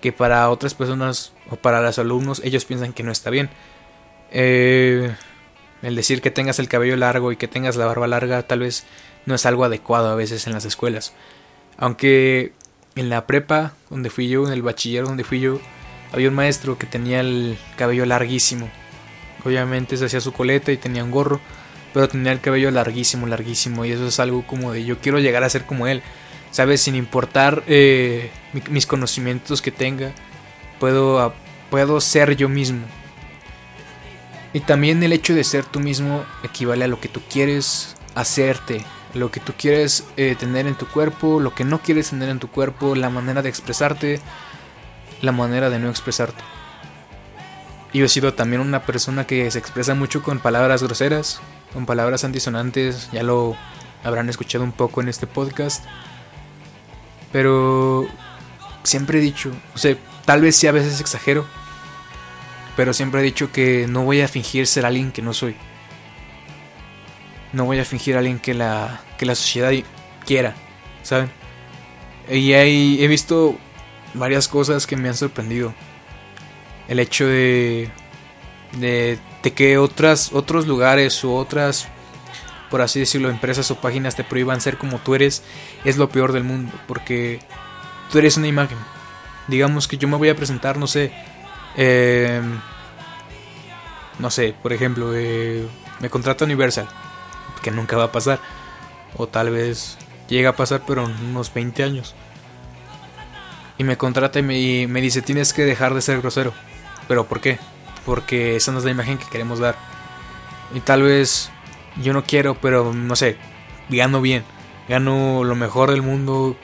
que 0.00 0.12
para 0.12 0.48
otras 0.50 0.74
personas 0.74 1.32
o 1.50 1.56
para 1.56 1.80
los 1.80 1.98
alumnos 1.98 2.40
ellos 2.44 2.64
piensan 2.64 2.92
que 2.92 3.02
no 3.02 3.12
está 3.12 3.30
bien. 3.30 3.50
Eh, 4.30 5.14
el 5.82 5.96
decir 5.96 6.20
que 6.20 6.30
tengas 6.30 6.58
el 6.58 6.68
cabello 6.68 6.96
largo 6.96 7.32
y 7.32 7.36
que 7.36 7.48
tengas 7.48 7.76
la 7.76 7.86
barba 7.86 8.06
larga 8.06 8.42
tal 8.42 8.60
vez 8.60 8.84
no 9.24 9.34
es 9.34 9.46
algo 9.46 9.64
adecuado 9.64 10.08
a 10.08 10.14
veces 10.14 10.46
en 10.46 10.52
las 10.52 10.64
escuelas. 10.64 11.12
Aunque 11.76 12.52
en 12.94 13.10
la 13.10 13.26
prepa 13.26 13.74
donde 13.90 14.10
fui 14.10 14.28
yo, 14.28 14.46
en 14.46 14.52
el 14.52 14.62
bachiller 14.62 15.04
donde 15.04 15.24
fui 15.24 15.40
yo, 15.40 15.60
había 16.12 16.28
un 16.28 16.34
maestro 16.34 16.78
que 16.78 16.86
tenía 16.86 17.20
el 17.20 17.58
cabello 17.76 18.06
larguísimo. 18.06 18.70
Obviamente 19.44 19.96
se 19.96 20.06
hacía 20.06 20.20
su 20.20 20.32
coleta 20.32 20.72
y 20.72 20.76
tenía 20.76 21.04
un 21.04 21.10
gorro, 21.10 21.40
pero 21.92 22.08
tenía 22.08 22.32
el 22.32 22.40
cabello 22.40 22.70
larguísimo, 22.70 23.26
larguísimo. 23.26 23.84
Y 23.84 23.92
eso 23.92 24.06
es 24.06 24.18
algo 24.18 24.46
como 24.46 24.72
de 24.72 24.84
yo 24.84 24.98
quiero 24.98 25.18
llegar 25.18 25.44
a 25.44 25.50
ser 25.50 25.66
como 25.66 25.86
él. 25.86 26.02
¿Sabes? 26.56 26.80
Sin 26.80 26.94
importar 26.94 27.64
eh, 27.66 28.30
mis 28.70 28.86
conocimientos 28.86 29.60
que 29.60 29.70
tenga, 29.70 30.12
puedo, 30.80 31.34
puedo 31.68 32.00
ser 32.00 32.34
yo 32.34 32.48
mismo. 32.48 32.86
Y 34.54 34.60
también 34.60 35.02
el 35.02 35.12
hecho 35.12 35.34
de 35.34 35.44
ser 35.44 35.66
tú 35.66 35.80
mismo 35.80 36.24
equivale 36.44 36.86
a 36.86 36.88
lo 36.88 36.98
que 36.98 37.10
tú 37.10 37.20
quieres 37.30 37.94
hacerte, 38.14 38.82
lo 39.12 39.30
que 39.30 39.38
tú 39.38 39.52
quieres 39.52 40.06
eh, 40.16 40.34
tener 40.34 40.66
en 40.66 40.76
tu 40.76 40.88
cuerpo, 40.88 41.40
lo 41.40 41.54
que 41.54 41.66
no 41.66 41.82
quieres 41.82 42.08
tener 42.08 42.30
en 42.30 42.38
tu 42.38 42.48
cuerpo, 42.48 42.94
la 42.94 43.10
manera 43.10 43.42
de 43.42 43.50
expresarte, 43.50 44.22
la 45.20 45.32
manera 45.32 45.68
de 45.68 45.78
no 45.78 45.90
expresarte. 45.90 46.42
Yo 47.92 48.06
he 48.06 48.08
sido 48.08 48.32
también 48.32 48.62
una 48.62 48.86
persona 48.86 49.26
que 49.26 49.50
se 49.50 49.58
expresa 49.58 49.94
mucho 49.94 50.22
con 50.22 50.38
palabras 50.38 50.82
groseras, 50.82 51.38
con 51.74 51.84
palabras 51.84 52.24
antisonantes, 52.24 53.10
ya 53.12 53.22
lo 53.22 53.58
habrán 54.02 54.30
escuchado 54.30 54.64
un 54.64 54.72
poco 54.72 55.02
en 55.02 55.10
este 55.10 55.26
podcast. 55.26 55.84
Pero 57.36 58.08
siempre 58.82 59.18
he 59.18 59.20
dicho, 59.20 59.52
o 59.74 59.78
sea, 59.78 59.94
tal 60.24 60.40
vez 60.40 60.56
sí 60.56 60.68
a 60.68 60.72
veces 60.72 61.02
exagero, 61.02 61.44
pero 62.76 62.94
siempre 62.94 63.20
he 63.20 63.24
dicho 63.24 63.52
que 63.52 63.86
no 63.86 64.04
voy 64.04 64.22
a 64.22 64.26
fingir 64.26 64.66
ser 64.66 64.86
alguien 64.86 65.12
que 65.12 65.20
no 65.20 65.34
soy. 65.34 65.54
No 67.52 67.66
voy 67.66 67.78
a 67.78 67.84
fingir 67.84 68.14
a 68.14 68.20
alguien 68.20 68.38
que 68.38 68.54
la 68.54 69.02
que 69.18 69.26
la 69.26 69.34
sociedad 69.34 69.70
quiera, 70.24 70.54
¿saben? 71.02 71.30
Y 72.30 72.54
he 72.54 73.06
visto 73.06 73.58
varias 74.14 74.48
cosas 74.48 74.86
que 74.86 74.96
me 74.96 75.10
han 75.10 75.14
sorprendido. 75.14 75.74
El 76.88 77.00
hecho 77.00 77.26
de, 77.26 77.90
de, 78.78 79.18
de 79.42 79.52
que 79.52 79.76
otras, 79.76 80.32
otros 80.32 80.66
lugares 80.66 81.22
u 81.22 81.34
otras, 81.34 81.86
por 82.70 82.82
así 82.82 83.00
decirlo, 83.00 83.30
empresas 83.30 83.70
o 83.70 83.80
páginas 83.80 84.16
te 84.16 84.24
prohíban 84.24 84.60
ser 84.60 84.78
como 84.78 84.98
tú 84.98 85.14
eres, 85.14 85.42
es 85.84 85.96
lo 85.96 86.08
peor 86.08 86.32
del 86.32 86.44
mundo, 86.44 86.72
porque 86.86 87.40
tú 88.10 88.18
eres 88.18 88.36
una 88.36 88.48
imagen. 88.48 88.78
Digamos 89.48 89.86
que 89.88 89.96
yo 89.98 90.08
me 90.08 90.16
voy 90.16 90.28
a 90.28 90.36
presentar, 90.36 90.76
no 90.76 90.86
sé, 90.86 91.12
eh, 91.76 92.40
no 94.18 94.30
sé, 94.30 94.54
por 94.62 94.72
ejemplo, 94.72 95.12
eh, 95.14 95.66
me 96.00 96.10
contrata 96.10 96.44
Universal, 96.44 96.88
que 97.62 97.70
nunca 97.70 97.96
va 97.96 98.04
a 98.04 98.12
pasar. 98.12 98.40
O 99.16 99.26
tal 99.26 99.50
vez 99.50 99.96
llega 100.28 100.50
a 100.50 100.56
pasar, 100.56 100.82
pero 100.86 101.04
en 101.04 101.12
unos 101.26 101.52
20 101.52 101.82
años. 101.82 102.14
Y 103.78 103.84
me 103.84 103.96
contrata 103.96 104.38
y 104.38 104.86
me, 104.86 105.00
dice, 105.00 105.22
tienes 105.22 105.52
que 105.52 105.64
dejar 105.64 105.94
de 105.94 106.00
ser 106.00 106.20
grosero. 106.20 106.52
¿Pero 107.08 107.26
por 107.26 107.40
qué? 107.40 107.58
Porque 108.04 108.56
esa 108.56 108.72
no 108.72 108.78
es 108.78 108.84
la 108.84 108.90
imagen 108.90 109.18
que 109.18 109.28
queremos 109.28 109.58
dar. 109.58 109.76
Y 110.74 110.80
tal 110.80 111.02
vez 111.02 111.50
yo 112.02 112.12
no 112.12 112.24
quiero, 112.24 112.54
pero 112.60 112.92
no 112.92 113.16
sé, 113.16 113.36
gano 113.88 114.20
bien. 114.20 114.44
Gano 114.88 115.44
lo 115.44 115.54
mejor 115.54 115.90
del 115.90 116.02
mundo 116.02 116.56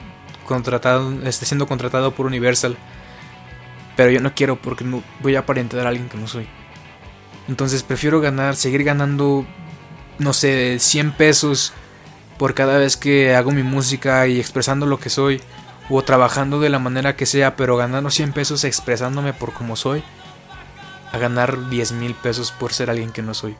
contratado, 0.45 1.11
esté 1.23 1.45
siendo 1.45 1.67
contratado 1.67 2.13
por 2.13 2.25
Universal. 2.25 2.77
Pero 3.95 4.11
yo 4.11 4.21
no 4.21 4.33
quiero 4.33 4.55
porque 4.61 4.83
no, 4.83 5.03
voy 5.21 5.35
a 5.35 5.39
aparentar 5.39 5.85
a 5.85 5.89
alguien 5.89 6.09
que 6.09 6.17
no 6.17 6.27
soy. 6.27 6.47
Entonces 7.47 7.83
prefiero 7.83 8.21
ganar, 8.21 8.55
seguir 8.55 8.83
ganando, 8.83 9.45
no 10.19 10.33
sé, 10.33 10.79
100 10.79 11.11
pesos 11.11 11.73
por 12.37 12.53
cada 12.53 12.77
vez 12.77 12.97
que 12.97 13.35
hago 13.35 13.51
mi 13.51 13.63
música 13.63 14.25
y 14.27 14.39
expresando 14.39 14.85
lo 14.85 14.99
que 14.99 15.09
soy, 15.09 15.41
o 15.89 16.01
trabajando 16.01 16.59
de 16.59 16.69
la 16.69 16.79
manera 16.79 17.15
que 17.15 17.25
sea, 17.25 17.55
pero 17.55 17.77
ganando 17.77 18.09
100 18.09 18.33
pesos 18.33 18.63
expresándome 18.63 19.33
por 19.33 19.53
como 19.53 19.75
soy, 19.75 20.03
a 21.11 21.17
ganar 21.17 21.69
10 21.69 21.91
mil 21.93 22.15
pesos 22.15 22.51
por 22.51 22.73
ser 22.73 22.89
alguien 22.89 23.11
que 23.11 23.21
no 23.21 23.33
soy. 23.33 23.55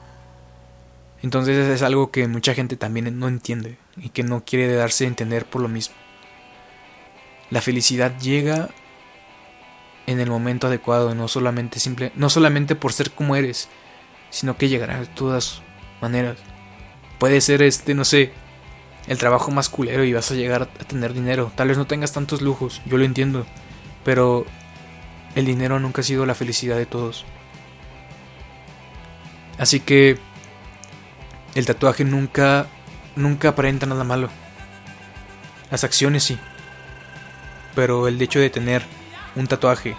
Entonces 1.23 1.69
es 1.69 1.81
algo 1.81 2.11
que 2.11 2.27
mucha 2.27 2.53
gente 2.53 2.75
también 2.75 3.17
no 3.17 3.29
entiende 3.29 3.77
y 3.95 4.09
que 4.09 4.23
no 4.23 4.43
quiere 4.43 4.75
darse 4.75 5.05
a 5.05 5.07
entender 5.07 5.45
por 5.45 5.61
lo 5.61 5.69
mismo. 5.69 5.95
La 7.49 7.61
felicidad 7.61 8.19
llega 8.19 8.69
en 10.05 10.19
el 10.19 10.29
momento 10.29 10.67
adecuado, 10.67 11.15
no 11.15 11.29
solamente 11.29 11.79
simple, 11.79 12.11
no 12.15 12.29
solamente 12.29 12.75
por 12.75 12.91
ser 12.91 13.11
como 13.11 13.37
eres, 13.37 13.69
sino 14.31 14.57
que 14.57 14.67
llegará 14.67 14.99
de 14.99 15.05
todas 15.05 15.61
maneras. 16.01 16.37
Puede 17.19 17.39
ser 17.39 17.61
este, 17.61 17.93
no 17.93 18.03
sé, 18.03 18.33
el 19.07 19.17
trabajo 19.17 19.49
más 19.49 19.69
culero 19.69 20.03
y 20.03 20.11
vas 20.11 20.29
a 20.29 20.35
llegar 20.35 20.63
a 20.63 20.83
tener 20.83 21.13
dinero. 21.13 21.53
Tal 21.55 21.69
vez 21.69 21.77
no 21.77 21.87
tengas 21.87 22.11
tantos 22.11 22.41
lujos, 22.41 22.81
yo 22.85 22.97
lo 22.97 23.05
entiendo, 23.05 23.45
pero 24.03 24.45
el 25.35 25.45
dinero 25.45 25.79
nunca 25.79 26.01
ha 26.01 26.03
sido 26.03 26.25
la 26.25 26.35
felicidad 26.35 26.75
de 26.75 26.85
todos. 26.85 27.23
Así 29.57 29.79
que 29.79 30.17
el 31.55 31.65
tatuaje 31.65 32.03
nunca 32.03 32.67
nunca 33.15 33.49
aparenta 33.49 33.85
nada 33.85 34.03
malo. 34.03 34.29
Las 35.71 35.83
acciones 35.83 36.23
sí. 36.23 36.39
Pero 37.75 38.07
el 38.07 38.21
hecho 38.21 38.39
de 38.39 38.49
tener 38.49 38.83
un 39.35 39.47
tatuaje, 39.47 39.95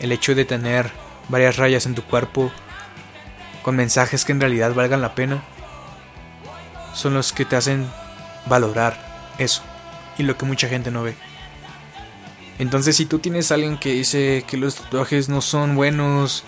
el 0.00 0.12
hecho 0.12 0.34
de 0.34 0.44
tener 0.44 0.90
varias 1.28 1.56
rayas 1.56 1.86
en 1.86 1.94
tu 1.94 2.02
cuerpo 2.02 2.50
con 3.62 3.76
mensajes 3.76 4.24
que 4.24 4.32
en 4.32 4.40
realidad 4.40 4.74
valgan 4.74 5.02
la 5.02 5.14
pena, 5.14 5.42
son 6.94 7.14
los 7.14 7.32
que 7.32 7.44
te 7.44 7.56
hacen 7.56 7.88
valorar 8.46 9.34
eso 9.38 9.62
y 10.16 10.22
lo 10.22 10.36
que 10.36 10.46
mucha 10.46 10.68
gente 10.68 10.90
no 10.90 11.02
ve. 11.02 11.14
Entonces 12.58 12.96
si 12.96 13.06
tú 13.06 13.20
tienes 13.20 13.50
a 13.50 13.54
alguien 13.54 13.78
que 13.78 13.92
dice 13.92 14.44
que 14.48 14.56
los 14.56 14.76
tatuajes 14.76 15.28
no 15.28 15.40
son 15.40 15.76
buenos, 15.76 16.44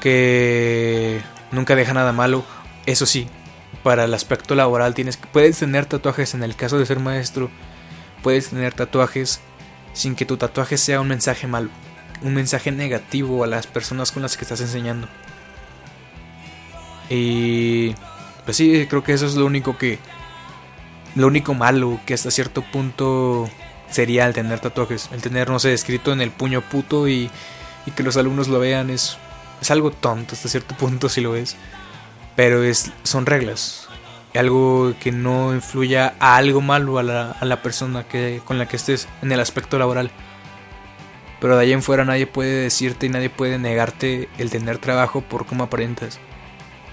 que 0.00 1.20
nunca 1.50 1.74
deja 1.74 1.92
nada 1.92 2.12
malo, 2.12 2.44
eso 2.86 3.06
sí, 3.06 3.28
para 3.82 4.04
el 4.04 4.14
aspecto 4.14 4.54
laboral 4.54 4.94
tienes 4.94 5.16
puedes 5.16 5.58
tener 5.58 5.86
tatuajes 5.86 6.34
en 6.34 6.42
el 6.42 6.56
caso 6.56 6.78
de 6.78 6.86
ser 6.86 7.00
maestro, 7.00 7.50
puedes 8.22 8.50
tener 8.50 8.72
tatuajes 8.72 9.40
sin 9.92 10.14
que 10.14 10.26
tu 10.26 10.36
tatuaje 10.36 10.78
sea 10.78 11.00
un 11.00 11.08
mensaje 11.08 11.46
malo, 11.46 11.70
un 12.22 12.34
mensaje 12.34 12.72
negativo 12.72 13.44
a 13.44 13.46
las 13.46 13.66
personas 13.66 14.12
con 14.12 14.22
las 14.22 14.36
que 14.36 14.44
estás 14.44 14.60
enseñando. 14.60 15.08
Y 17.08 17.94
pues 18.44 18.56
sí, 18.56 18.86
creo 18.88 19.04
que 19.04 19.12
eso 19.12 19.26
es 19.26 19.34
lo 19.36 19.46
único 19.46 19.78
que 19.78 19.98
lo 21.14 21.26
único 21.28 21.54
malo 21.54 21.98
que 22.04 22.14
hasta 22.14 22.30
cierto 22.30 22.62
punto 22.62 23.48
sería 23.90 24.26
el 24.26 24.34
tener 24.34 24.60
tatuajes. 24.60 25.08
El 25.12 25.22
tener, 25.22 25.48
no 25.48 25.58
sé, 25.58 25.72
escrito 25.72 26.12
en 26.12 26.20
el 26.20 26.30
puño 26.30 26.60
puto 26.60 27.08
y, 27.08 27.30
que 27.94 28.02
los 28.02 28.16
alumnos 28.16 28.48
lo 28.48 28.58
vean 28.58 28.90
es, 28.90 29.16
es 29.60 29.70
algo 29.70 29.90
tonto 29.92 30.34
hasta 30.34 30.48
cierto 30.48 30.76
punto 30.76 31.08
si 31.08 31.20
lo 31.20 31.32
ves. 31.32 31.56
Pero 32.36 32.62
es, 32.62 32.92
son 33.02 33.26
reglas. 33.26 33.88
Algo 34.34 34.94
que 35.00 35.12
no 35.12 35.54
influya 35.54 36.14
a 36.20 36.36
algo 36.36 36.60
malo 36.60 36.98
a 36.98 37.02
la, 37.02 37.30
a 37.32 37.44
la 37.46 37.62
persona 37.62 38.04
que, 38.04 38.42
con 38.44 38.58
la 38.58 38.68
que 38.68 38.76
estés 38.76 39.08
en 39.22 39.32
el 39.32 39.40
aspecto 39.40 39.78
laboral. 39.78 40.10
Pero 41.40 41.56
de 41.56 41.62
ahí 41.62 41.72
en 41.72 41.82
fuera 41.82 42.04
nadie 42.04 42.26
puede 42.26 42.62
decirte 42.62 43.06
y 43.06 43.08
nadie 43.08 43.30
puede 43.30 43.58
negarte 43.58 44.28
el 44.36 44.50
tener 44.50 44.78
trabajo 44.78 45.22
por 45.22 45.46
cómo 45.46 45.64
aparentas. 45.64 46.18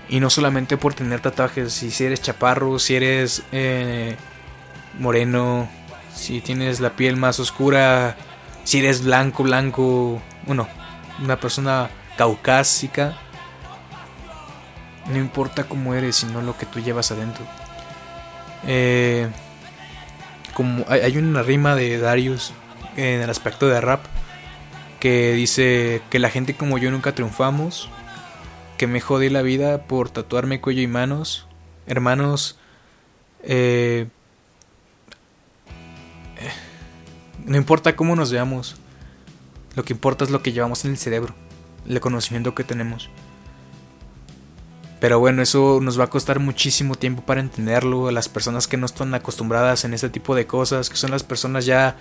Y 0.10 0.20
no 0.20 0.30
solamente 0.30 0.78
por 0.78 0.94
tener 0.94 1.22
tatuajes, 1.22 1.74
si 1.74 2.04
eres 2.04 2.22
chaparro, 2.22 2.80
si 2.80 2.96
eres 2.96 3.44
eh, 3.52 4.16
moreno, 5.00 5.70
si 6.14 6.42
tienes 6.42 6.80
la 6.80 6.96
piel 6.96 7.16
más 7.16 7.40
oscura, 7.40 8.16
si 8.64 8.80
eres 8.80 9.04
blanco, 9.04 9.44
blanco, 9.44 10.22
bueno, 10.46 10.68
una 11.24 11.40
persona 11.40 11.90
caucásica, 12.18 13.18
no 15.08 15.18
importa 15.18 15.66
cómo 15.66 15.94
eres, 15.94 16.18
sino 16.18 16.42
lo 16.42 16.58
que 16.58 16.66
tú 16.66 16.80
llevas 16.80 17.12
adentro. 17.12 17.46
Eh, 18.66 19.30
como 20.54 20.86
hay 20.88 21.18
una 21.18 21.42
rima 21.44 21.76
de 21.76 21.98
Darius 21.98 22.54
en 22.96 23.22
el 23.22 23.30
aspecto 23.30 23.68
de 23.68 23.82
rap 23.82 24.06
que 25.00 25.34
dice 25.34 26.02
que 26.10 26.20
la 26.20 26.30
gente 26.30 26.56
como 26.56 26.78
yo 26.78 26.92
nunca 26.92 27.14
triunfamos, 27.14 27.90
que 28.78 28.88
me 28.88 29.02
jodí 29.02 29.30
la 29.30 29.42
vida 29.42 29.84
por 29.84 30.10
tatuarme 30.10 30.62
cuello 30.62 30.82
y 30.82 30.88
manos. 30.88 31.48
Hermanos, 31.88 32.58
eh, 33.44 34.08
No 37.46 37.58
importa 37.58 37.96
cómo 37.96 38.16
nos 38.16 38.32
veamos, 38.32 38.78
lo 39.76 39.84
que 39.84 39.92
importa 39.92 40.24
es 40.24 40.32
lo 40.32 40.42
que 40.42 40.54
llevamos 40.54 40.86
en 40.86 40.92
el 40.92 40.98
cerebro, 40.98 41.36
el 41.86 42.00
conocimiento 42.00 42.56
que 42.56 42.64
tenemos. 42.64 43.10
Pero 45.04 45.20
bueno, 45.20 45.42
eso 45.42 45.80
nos 45.82 46.00
va 46.00 46.06
a 46.06 46.10
costar 46.10 46.40
muchísimo 46.40 46.96
tiempo 46.96 47.24
para 47.24 47.42
entenderlo. 47.42 48.10
Las 48.10 48.30
personas 48.30 48.70
que 48.70 48.78
no 48.78 48.86
están 48.86 49.14
acostumbradas 49.14 49.84
en 49.84 49.94
este 49.94 50.08
tipo 50.08 50.34
de 50.34 50.48
cosas, 50.48 50.90
que 50.90 50.96
son 50.96 51.12
las 51.12 51.24
personas 51.24 51.66
ya 51.66 51.98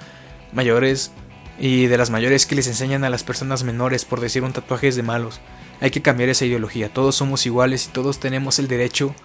mayores 0.52 1.10
y 1.58 1.86
de 1.86 1.98
las 1.98 2.10
mayores 2.10 2.46
que 2.46 2.54
les 2.54 2.68
enseñan 2.68 3.02
a 3.02 3.10
las 3.10 3.24
personas 3.24 3.64
menores 3.64 4.04
por 4.04 4.20
decir 4.20 4.44
un 4.44 4.52
tatuaje 4.52 4.86
es 4.86 4.94
de 4.94 5.02
malos. 5.02 5.40
Hay 5.80 5.90
que 5.90 6.00
cambiar 6.00 6.28
esa 6.28 6.44
ideología. 6.44 6.94
Todos 6.94 7.16
somos 7.16 7.44
iguales 7.44 7.86
y 7.86 7.88
todos 7.88 8.20
tenemos 8.20 8.60
el 8.60 8.68
derecho 8.68 9.16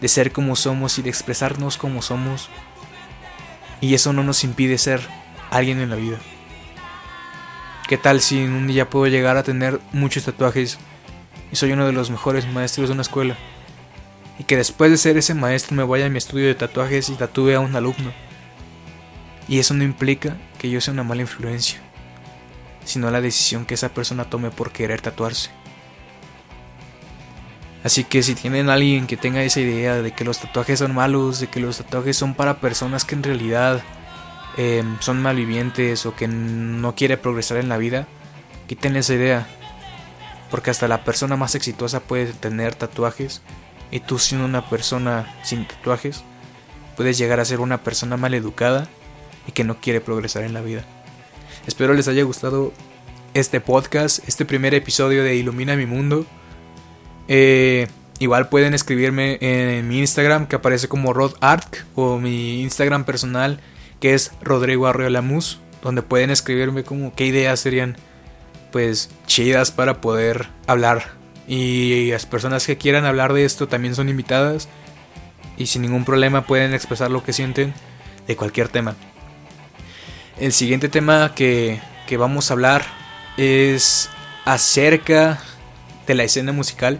de 0.00 0.06
ser 0.06 0.30
como 0.30 0.54
somos 0.54 0.96
y 1.00 1.02
de 1.02 1.10
expresarnos 1.10 1.76
como 1.78 2.00
somos. 2.00 2.48
Y 3.80 3.94
eso 3.94 4.12
no 4.12 4.22
nos 4.22 4.44
impide 4.44 4.78
ser 4.78 5.00
alguien 5.50 5.80
en 5.80 5.90
la 5.90 5.96
vida. 5.96 6.20
¿Qué 7.88 7.98
tal 7.98 8.20
si 8.20 8.38
en 8.38 8.52
un 8.52 8.68
día 8.68 8.88
puedo 8.88 9.08
llegar 9.08 9.36
a 9.36 9.42
tener 9.42 9.80
muchos 9.92 10.22
tatuajes 10.22 10.78
y 11.52 11.56
soy 11.56 11.72
uno 11.72 11.86
de 11.86 11.92
los 11.92 12.10
mejores 12.10 12.46
maestros 12.46 12.88
de 12.88 12.92
una 12.94 13.02
escuela? 13.02 13.36
Y 14.38 14.44
que 14.44 14.56
después 14.56 14.90
de 14.90 14.96
ser 14.96 15.16
ese 15.16 15.34
maestro 15.34 15.76
me 15.76 15.84
vaya 15.84 16.06
a 16.06 16.08
mi 16.10 16.18
estudio 16.18 16.46
de 16.46 16.54
tatuajes 16.54 17.08
y 17.08 17.14
tatúe 17.14 17.50
a 17.50 17.60
un 17.60 17.76
alumno. 17.76 18.12
Y 19.48 19.58
eso 19.58 19.74
no 19.74 19.84
implica 19.84 20.36
que 20.58 20.70
yo 20.70 20.80
sea 20.80 20.92
una 20.92 21.04
mala 21.04 21.22
influencia, 21.22 21.80
sino 22.84 23.10
la 23.10 23.20
decisión 23.20 23.66
que 23.66 23.74
esa 23.74 23.90
persona 23.90 24.24
tome 24.24 24.50
por 24.50 24.72
querer 24.72 25.00
tatuarse. 25.00 25.50
Así 27.84 28.04
que 28.04 28.22
si 28.22 28.34
tienen 28.34 28.70
alguien 28.70 29.06
que 29.06 29.16
tenga 29.18 29.42
esa 29.42 29.60
idea 29.60 30.00
de 30.00 30.12
que 30.12 30.24
los 30.24 30.38
tatuajes 30.38 30.78
son 30.78 30.94
malos, 30.94 31.40
de 31.40 31.48
que 31.48 31.60
los 31.60 31.76
tatuajes 31.76 32.16
son 32.16 32.34
para 32.34 32.60
personas 32.60 33.04
que 33.04 33.14
en 33.14 33.22
realidad 33.22 33.82
Em, 34.56 34.96
son 35.00 35.20
malvivientes 35.20 36.06
o 36.06 36.14
que 36.14 36.28
no 36.28 36.94
quiere 36.94 37.16
progresar 37.16 37.56
en 37.56 37.68
la 37.68 37.76
vida, 37.76 38.06
quiten 38.68 38.96
esa 38.96 39.14
idea. 39.14 39.46
Porque 40.54 40.70
hasta 40.70 40.86
la 40.86 41.02
persona 41.02 41.34
más 41.34 41.56
exitosa 41.56 41.98
puede 41.98 42.26
tener 42.26 42.76
tatuajes 42.76 43.42
y 43.90 43.98
tú 43.98 44.20
siendo 44.20 44.46
una 44.46 44.70
persona 44.70 45.34
sin 45.42 45.66
tatuajes 45.66 46.22
puedes 46.96 47.18
llegar 47.18 47.40
a 47.40 47.44
ser 47.44 47.58
una 47.58 47.82
persona 47.82 48.16
mal 48.16 48.34
educada 48.34 48.86
y 49.48 49.50
que 49.50 49.64
no 49.64 49.80
quiere 49.80 50.00
progresar 50.00 50.44
en 50.44 50.54
la 50.54 50.60
vida. 50.60 50.84
Espero 51.66 51.92
les 51.92 52.06
haya 52.06 52.22
gustado 52.22 52.72
este 53.34 53.60
podcast, 53.60 54.20
este 54.28 54.44
primer 54.44 54.74
episodio 54.74 55.24
de 55.24 55.34
Ilumina 55.34 55.74
mi 55.74 55.86
mundo. 55.86 56.24
Eh, 57.26 57.88
igual 58.20 58.48
pueden 58.48 58.74
escribirme 58.74 59.38
en 59.40 59.88
mi 59.88 59.98
Instagram 59.98 60.46
que 60.46 60.54
aparece 60.54 60.86
como 60.86 61.12
RodArc 61.12 61.84
o 61.96 62.20
mi 62.20 62.62
Instagram 62.62 63.02
personal 63.02 63.58
que 63.98 64.14
es 64.14 64.30
Rodrigo 64.40 64.86
Arreola 64.86 65.20
Mus, 65.20 65.58
donde 65.82 66.02
pueden 66.02 66.30
escribirme 66.30 66.84
como 66.84 67.12
qué 67.12 67.26
ideas 67.26 67.58
serían 67.58 67.96
pues 68.74 69.08
chidas 69.28 69.70
para 69.70 70.00
poder 70.00 70.48
hablar. 70.66 71.12
Y 71.46 72.10
las 72.10 72.26
personas 72.26 72.66
que 72.66 72.76
quieran 72.76 73.04
hablar 73.04 73.32
de 73.32 73.44
esto 73.44 73.68
también 73.68 73.94
son 73.94 74.08
invitadas 74.08 74.68
y 75.56 75.66
sin 75.66 75.82
ningún 75.82 76.04
problema 76.04 76.44
pueden 76.44 76.74
expresar 76.74 77.08
lo 77.12 77.22
que 77.22 77.32
sienten 77.32 77.72
de 78.26 78.34
cualquier 78.34 78.68
tema. 78.68 78.96
El 80.40 80.52
siguiente 80.52 80.88
tema 80.88 81.36
que, 81.36 81.80
que 82.08 82.16
vamos 82.16 82.50
a 82.50 82.54
hablar 82.54 82.84
es 83.36 84.10
acerca 84.44 85.40
de 86.08 86.14
la 86.16 86.24
escena 86.24 86.50
musical, 86.50 86.98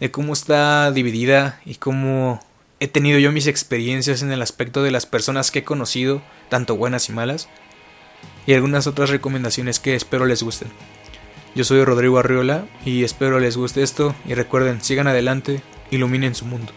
de 0.00 0.10
cómo 0.10 0.34
está 0.34 0.92
dividida 0.92 1.62
y 1.64 1.76
cómo 1.76 2.40
he 2.78 2.88
tenido 2.88 3.18
yo 3.18 3.32
mis 3.32 3.46
experiencias 3.46 4.20
en 4.20 4.32
el 4.32 4.42
aspecto 4.42 4.82
de 4.82 4.90
las 4.90 5.06
personas 5.06 5.50
que 5.50 5.60
he 5.60 5.64
conocido, 5.64 6.20
tanto 6.50 6.76
buenas 6.76 7.08
y 7.08 7.12
malas, 7.12 7.48
y 8.46 8.54
algunas 8.54 8.86
otras 8.86 9.10
recomendaciones 9.10 9.80
que 9.80 9.94
espero 9.94 10.26
les 10.26 10.42
gusten. 10.42 10.68
Yo 11.54 11.64
soy 11.64 11.84
Rodrigo 11.84 12.18
Arriola 12.18 12.66
y 12.84 13.04
espero 13.04 13.40
les 13.40 13.56
guste 13.56 13.82
esto 13.82 14.14
y 14.26 14.34
recuerden, 14.34 14.80
sigan 14.80 15.08
adelante, 15.08 15.62
iluminen 15.90 16.34
su 16.34 16.44
mundo. 16.44 16.72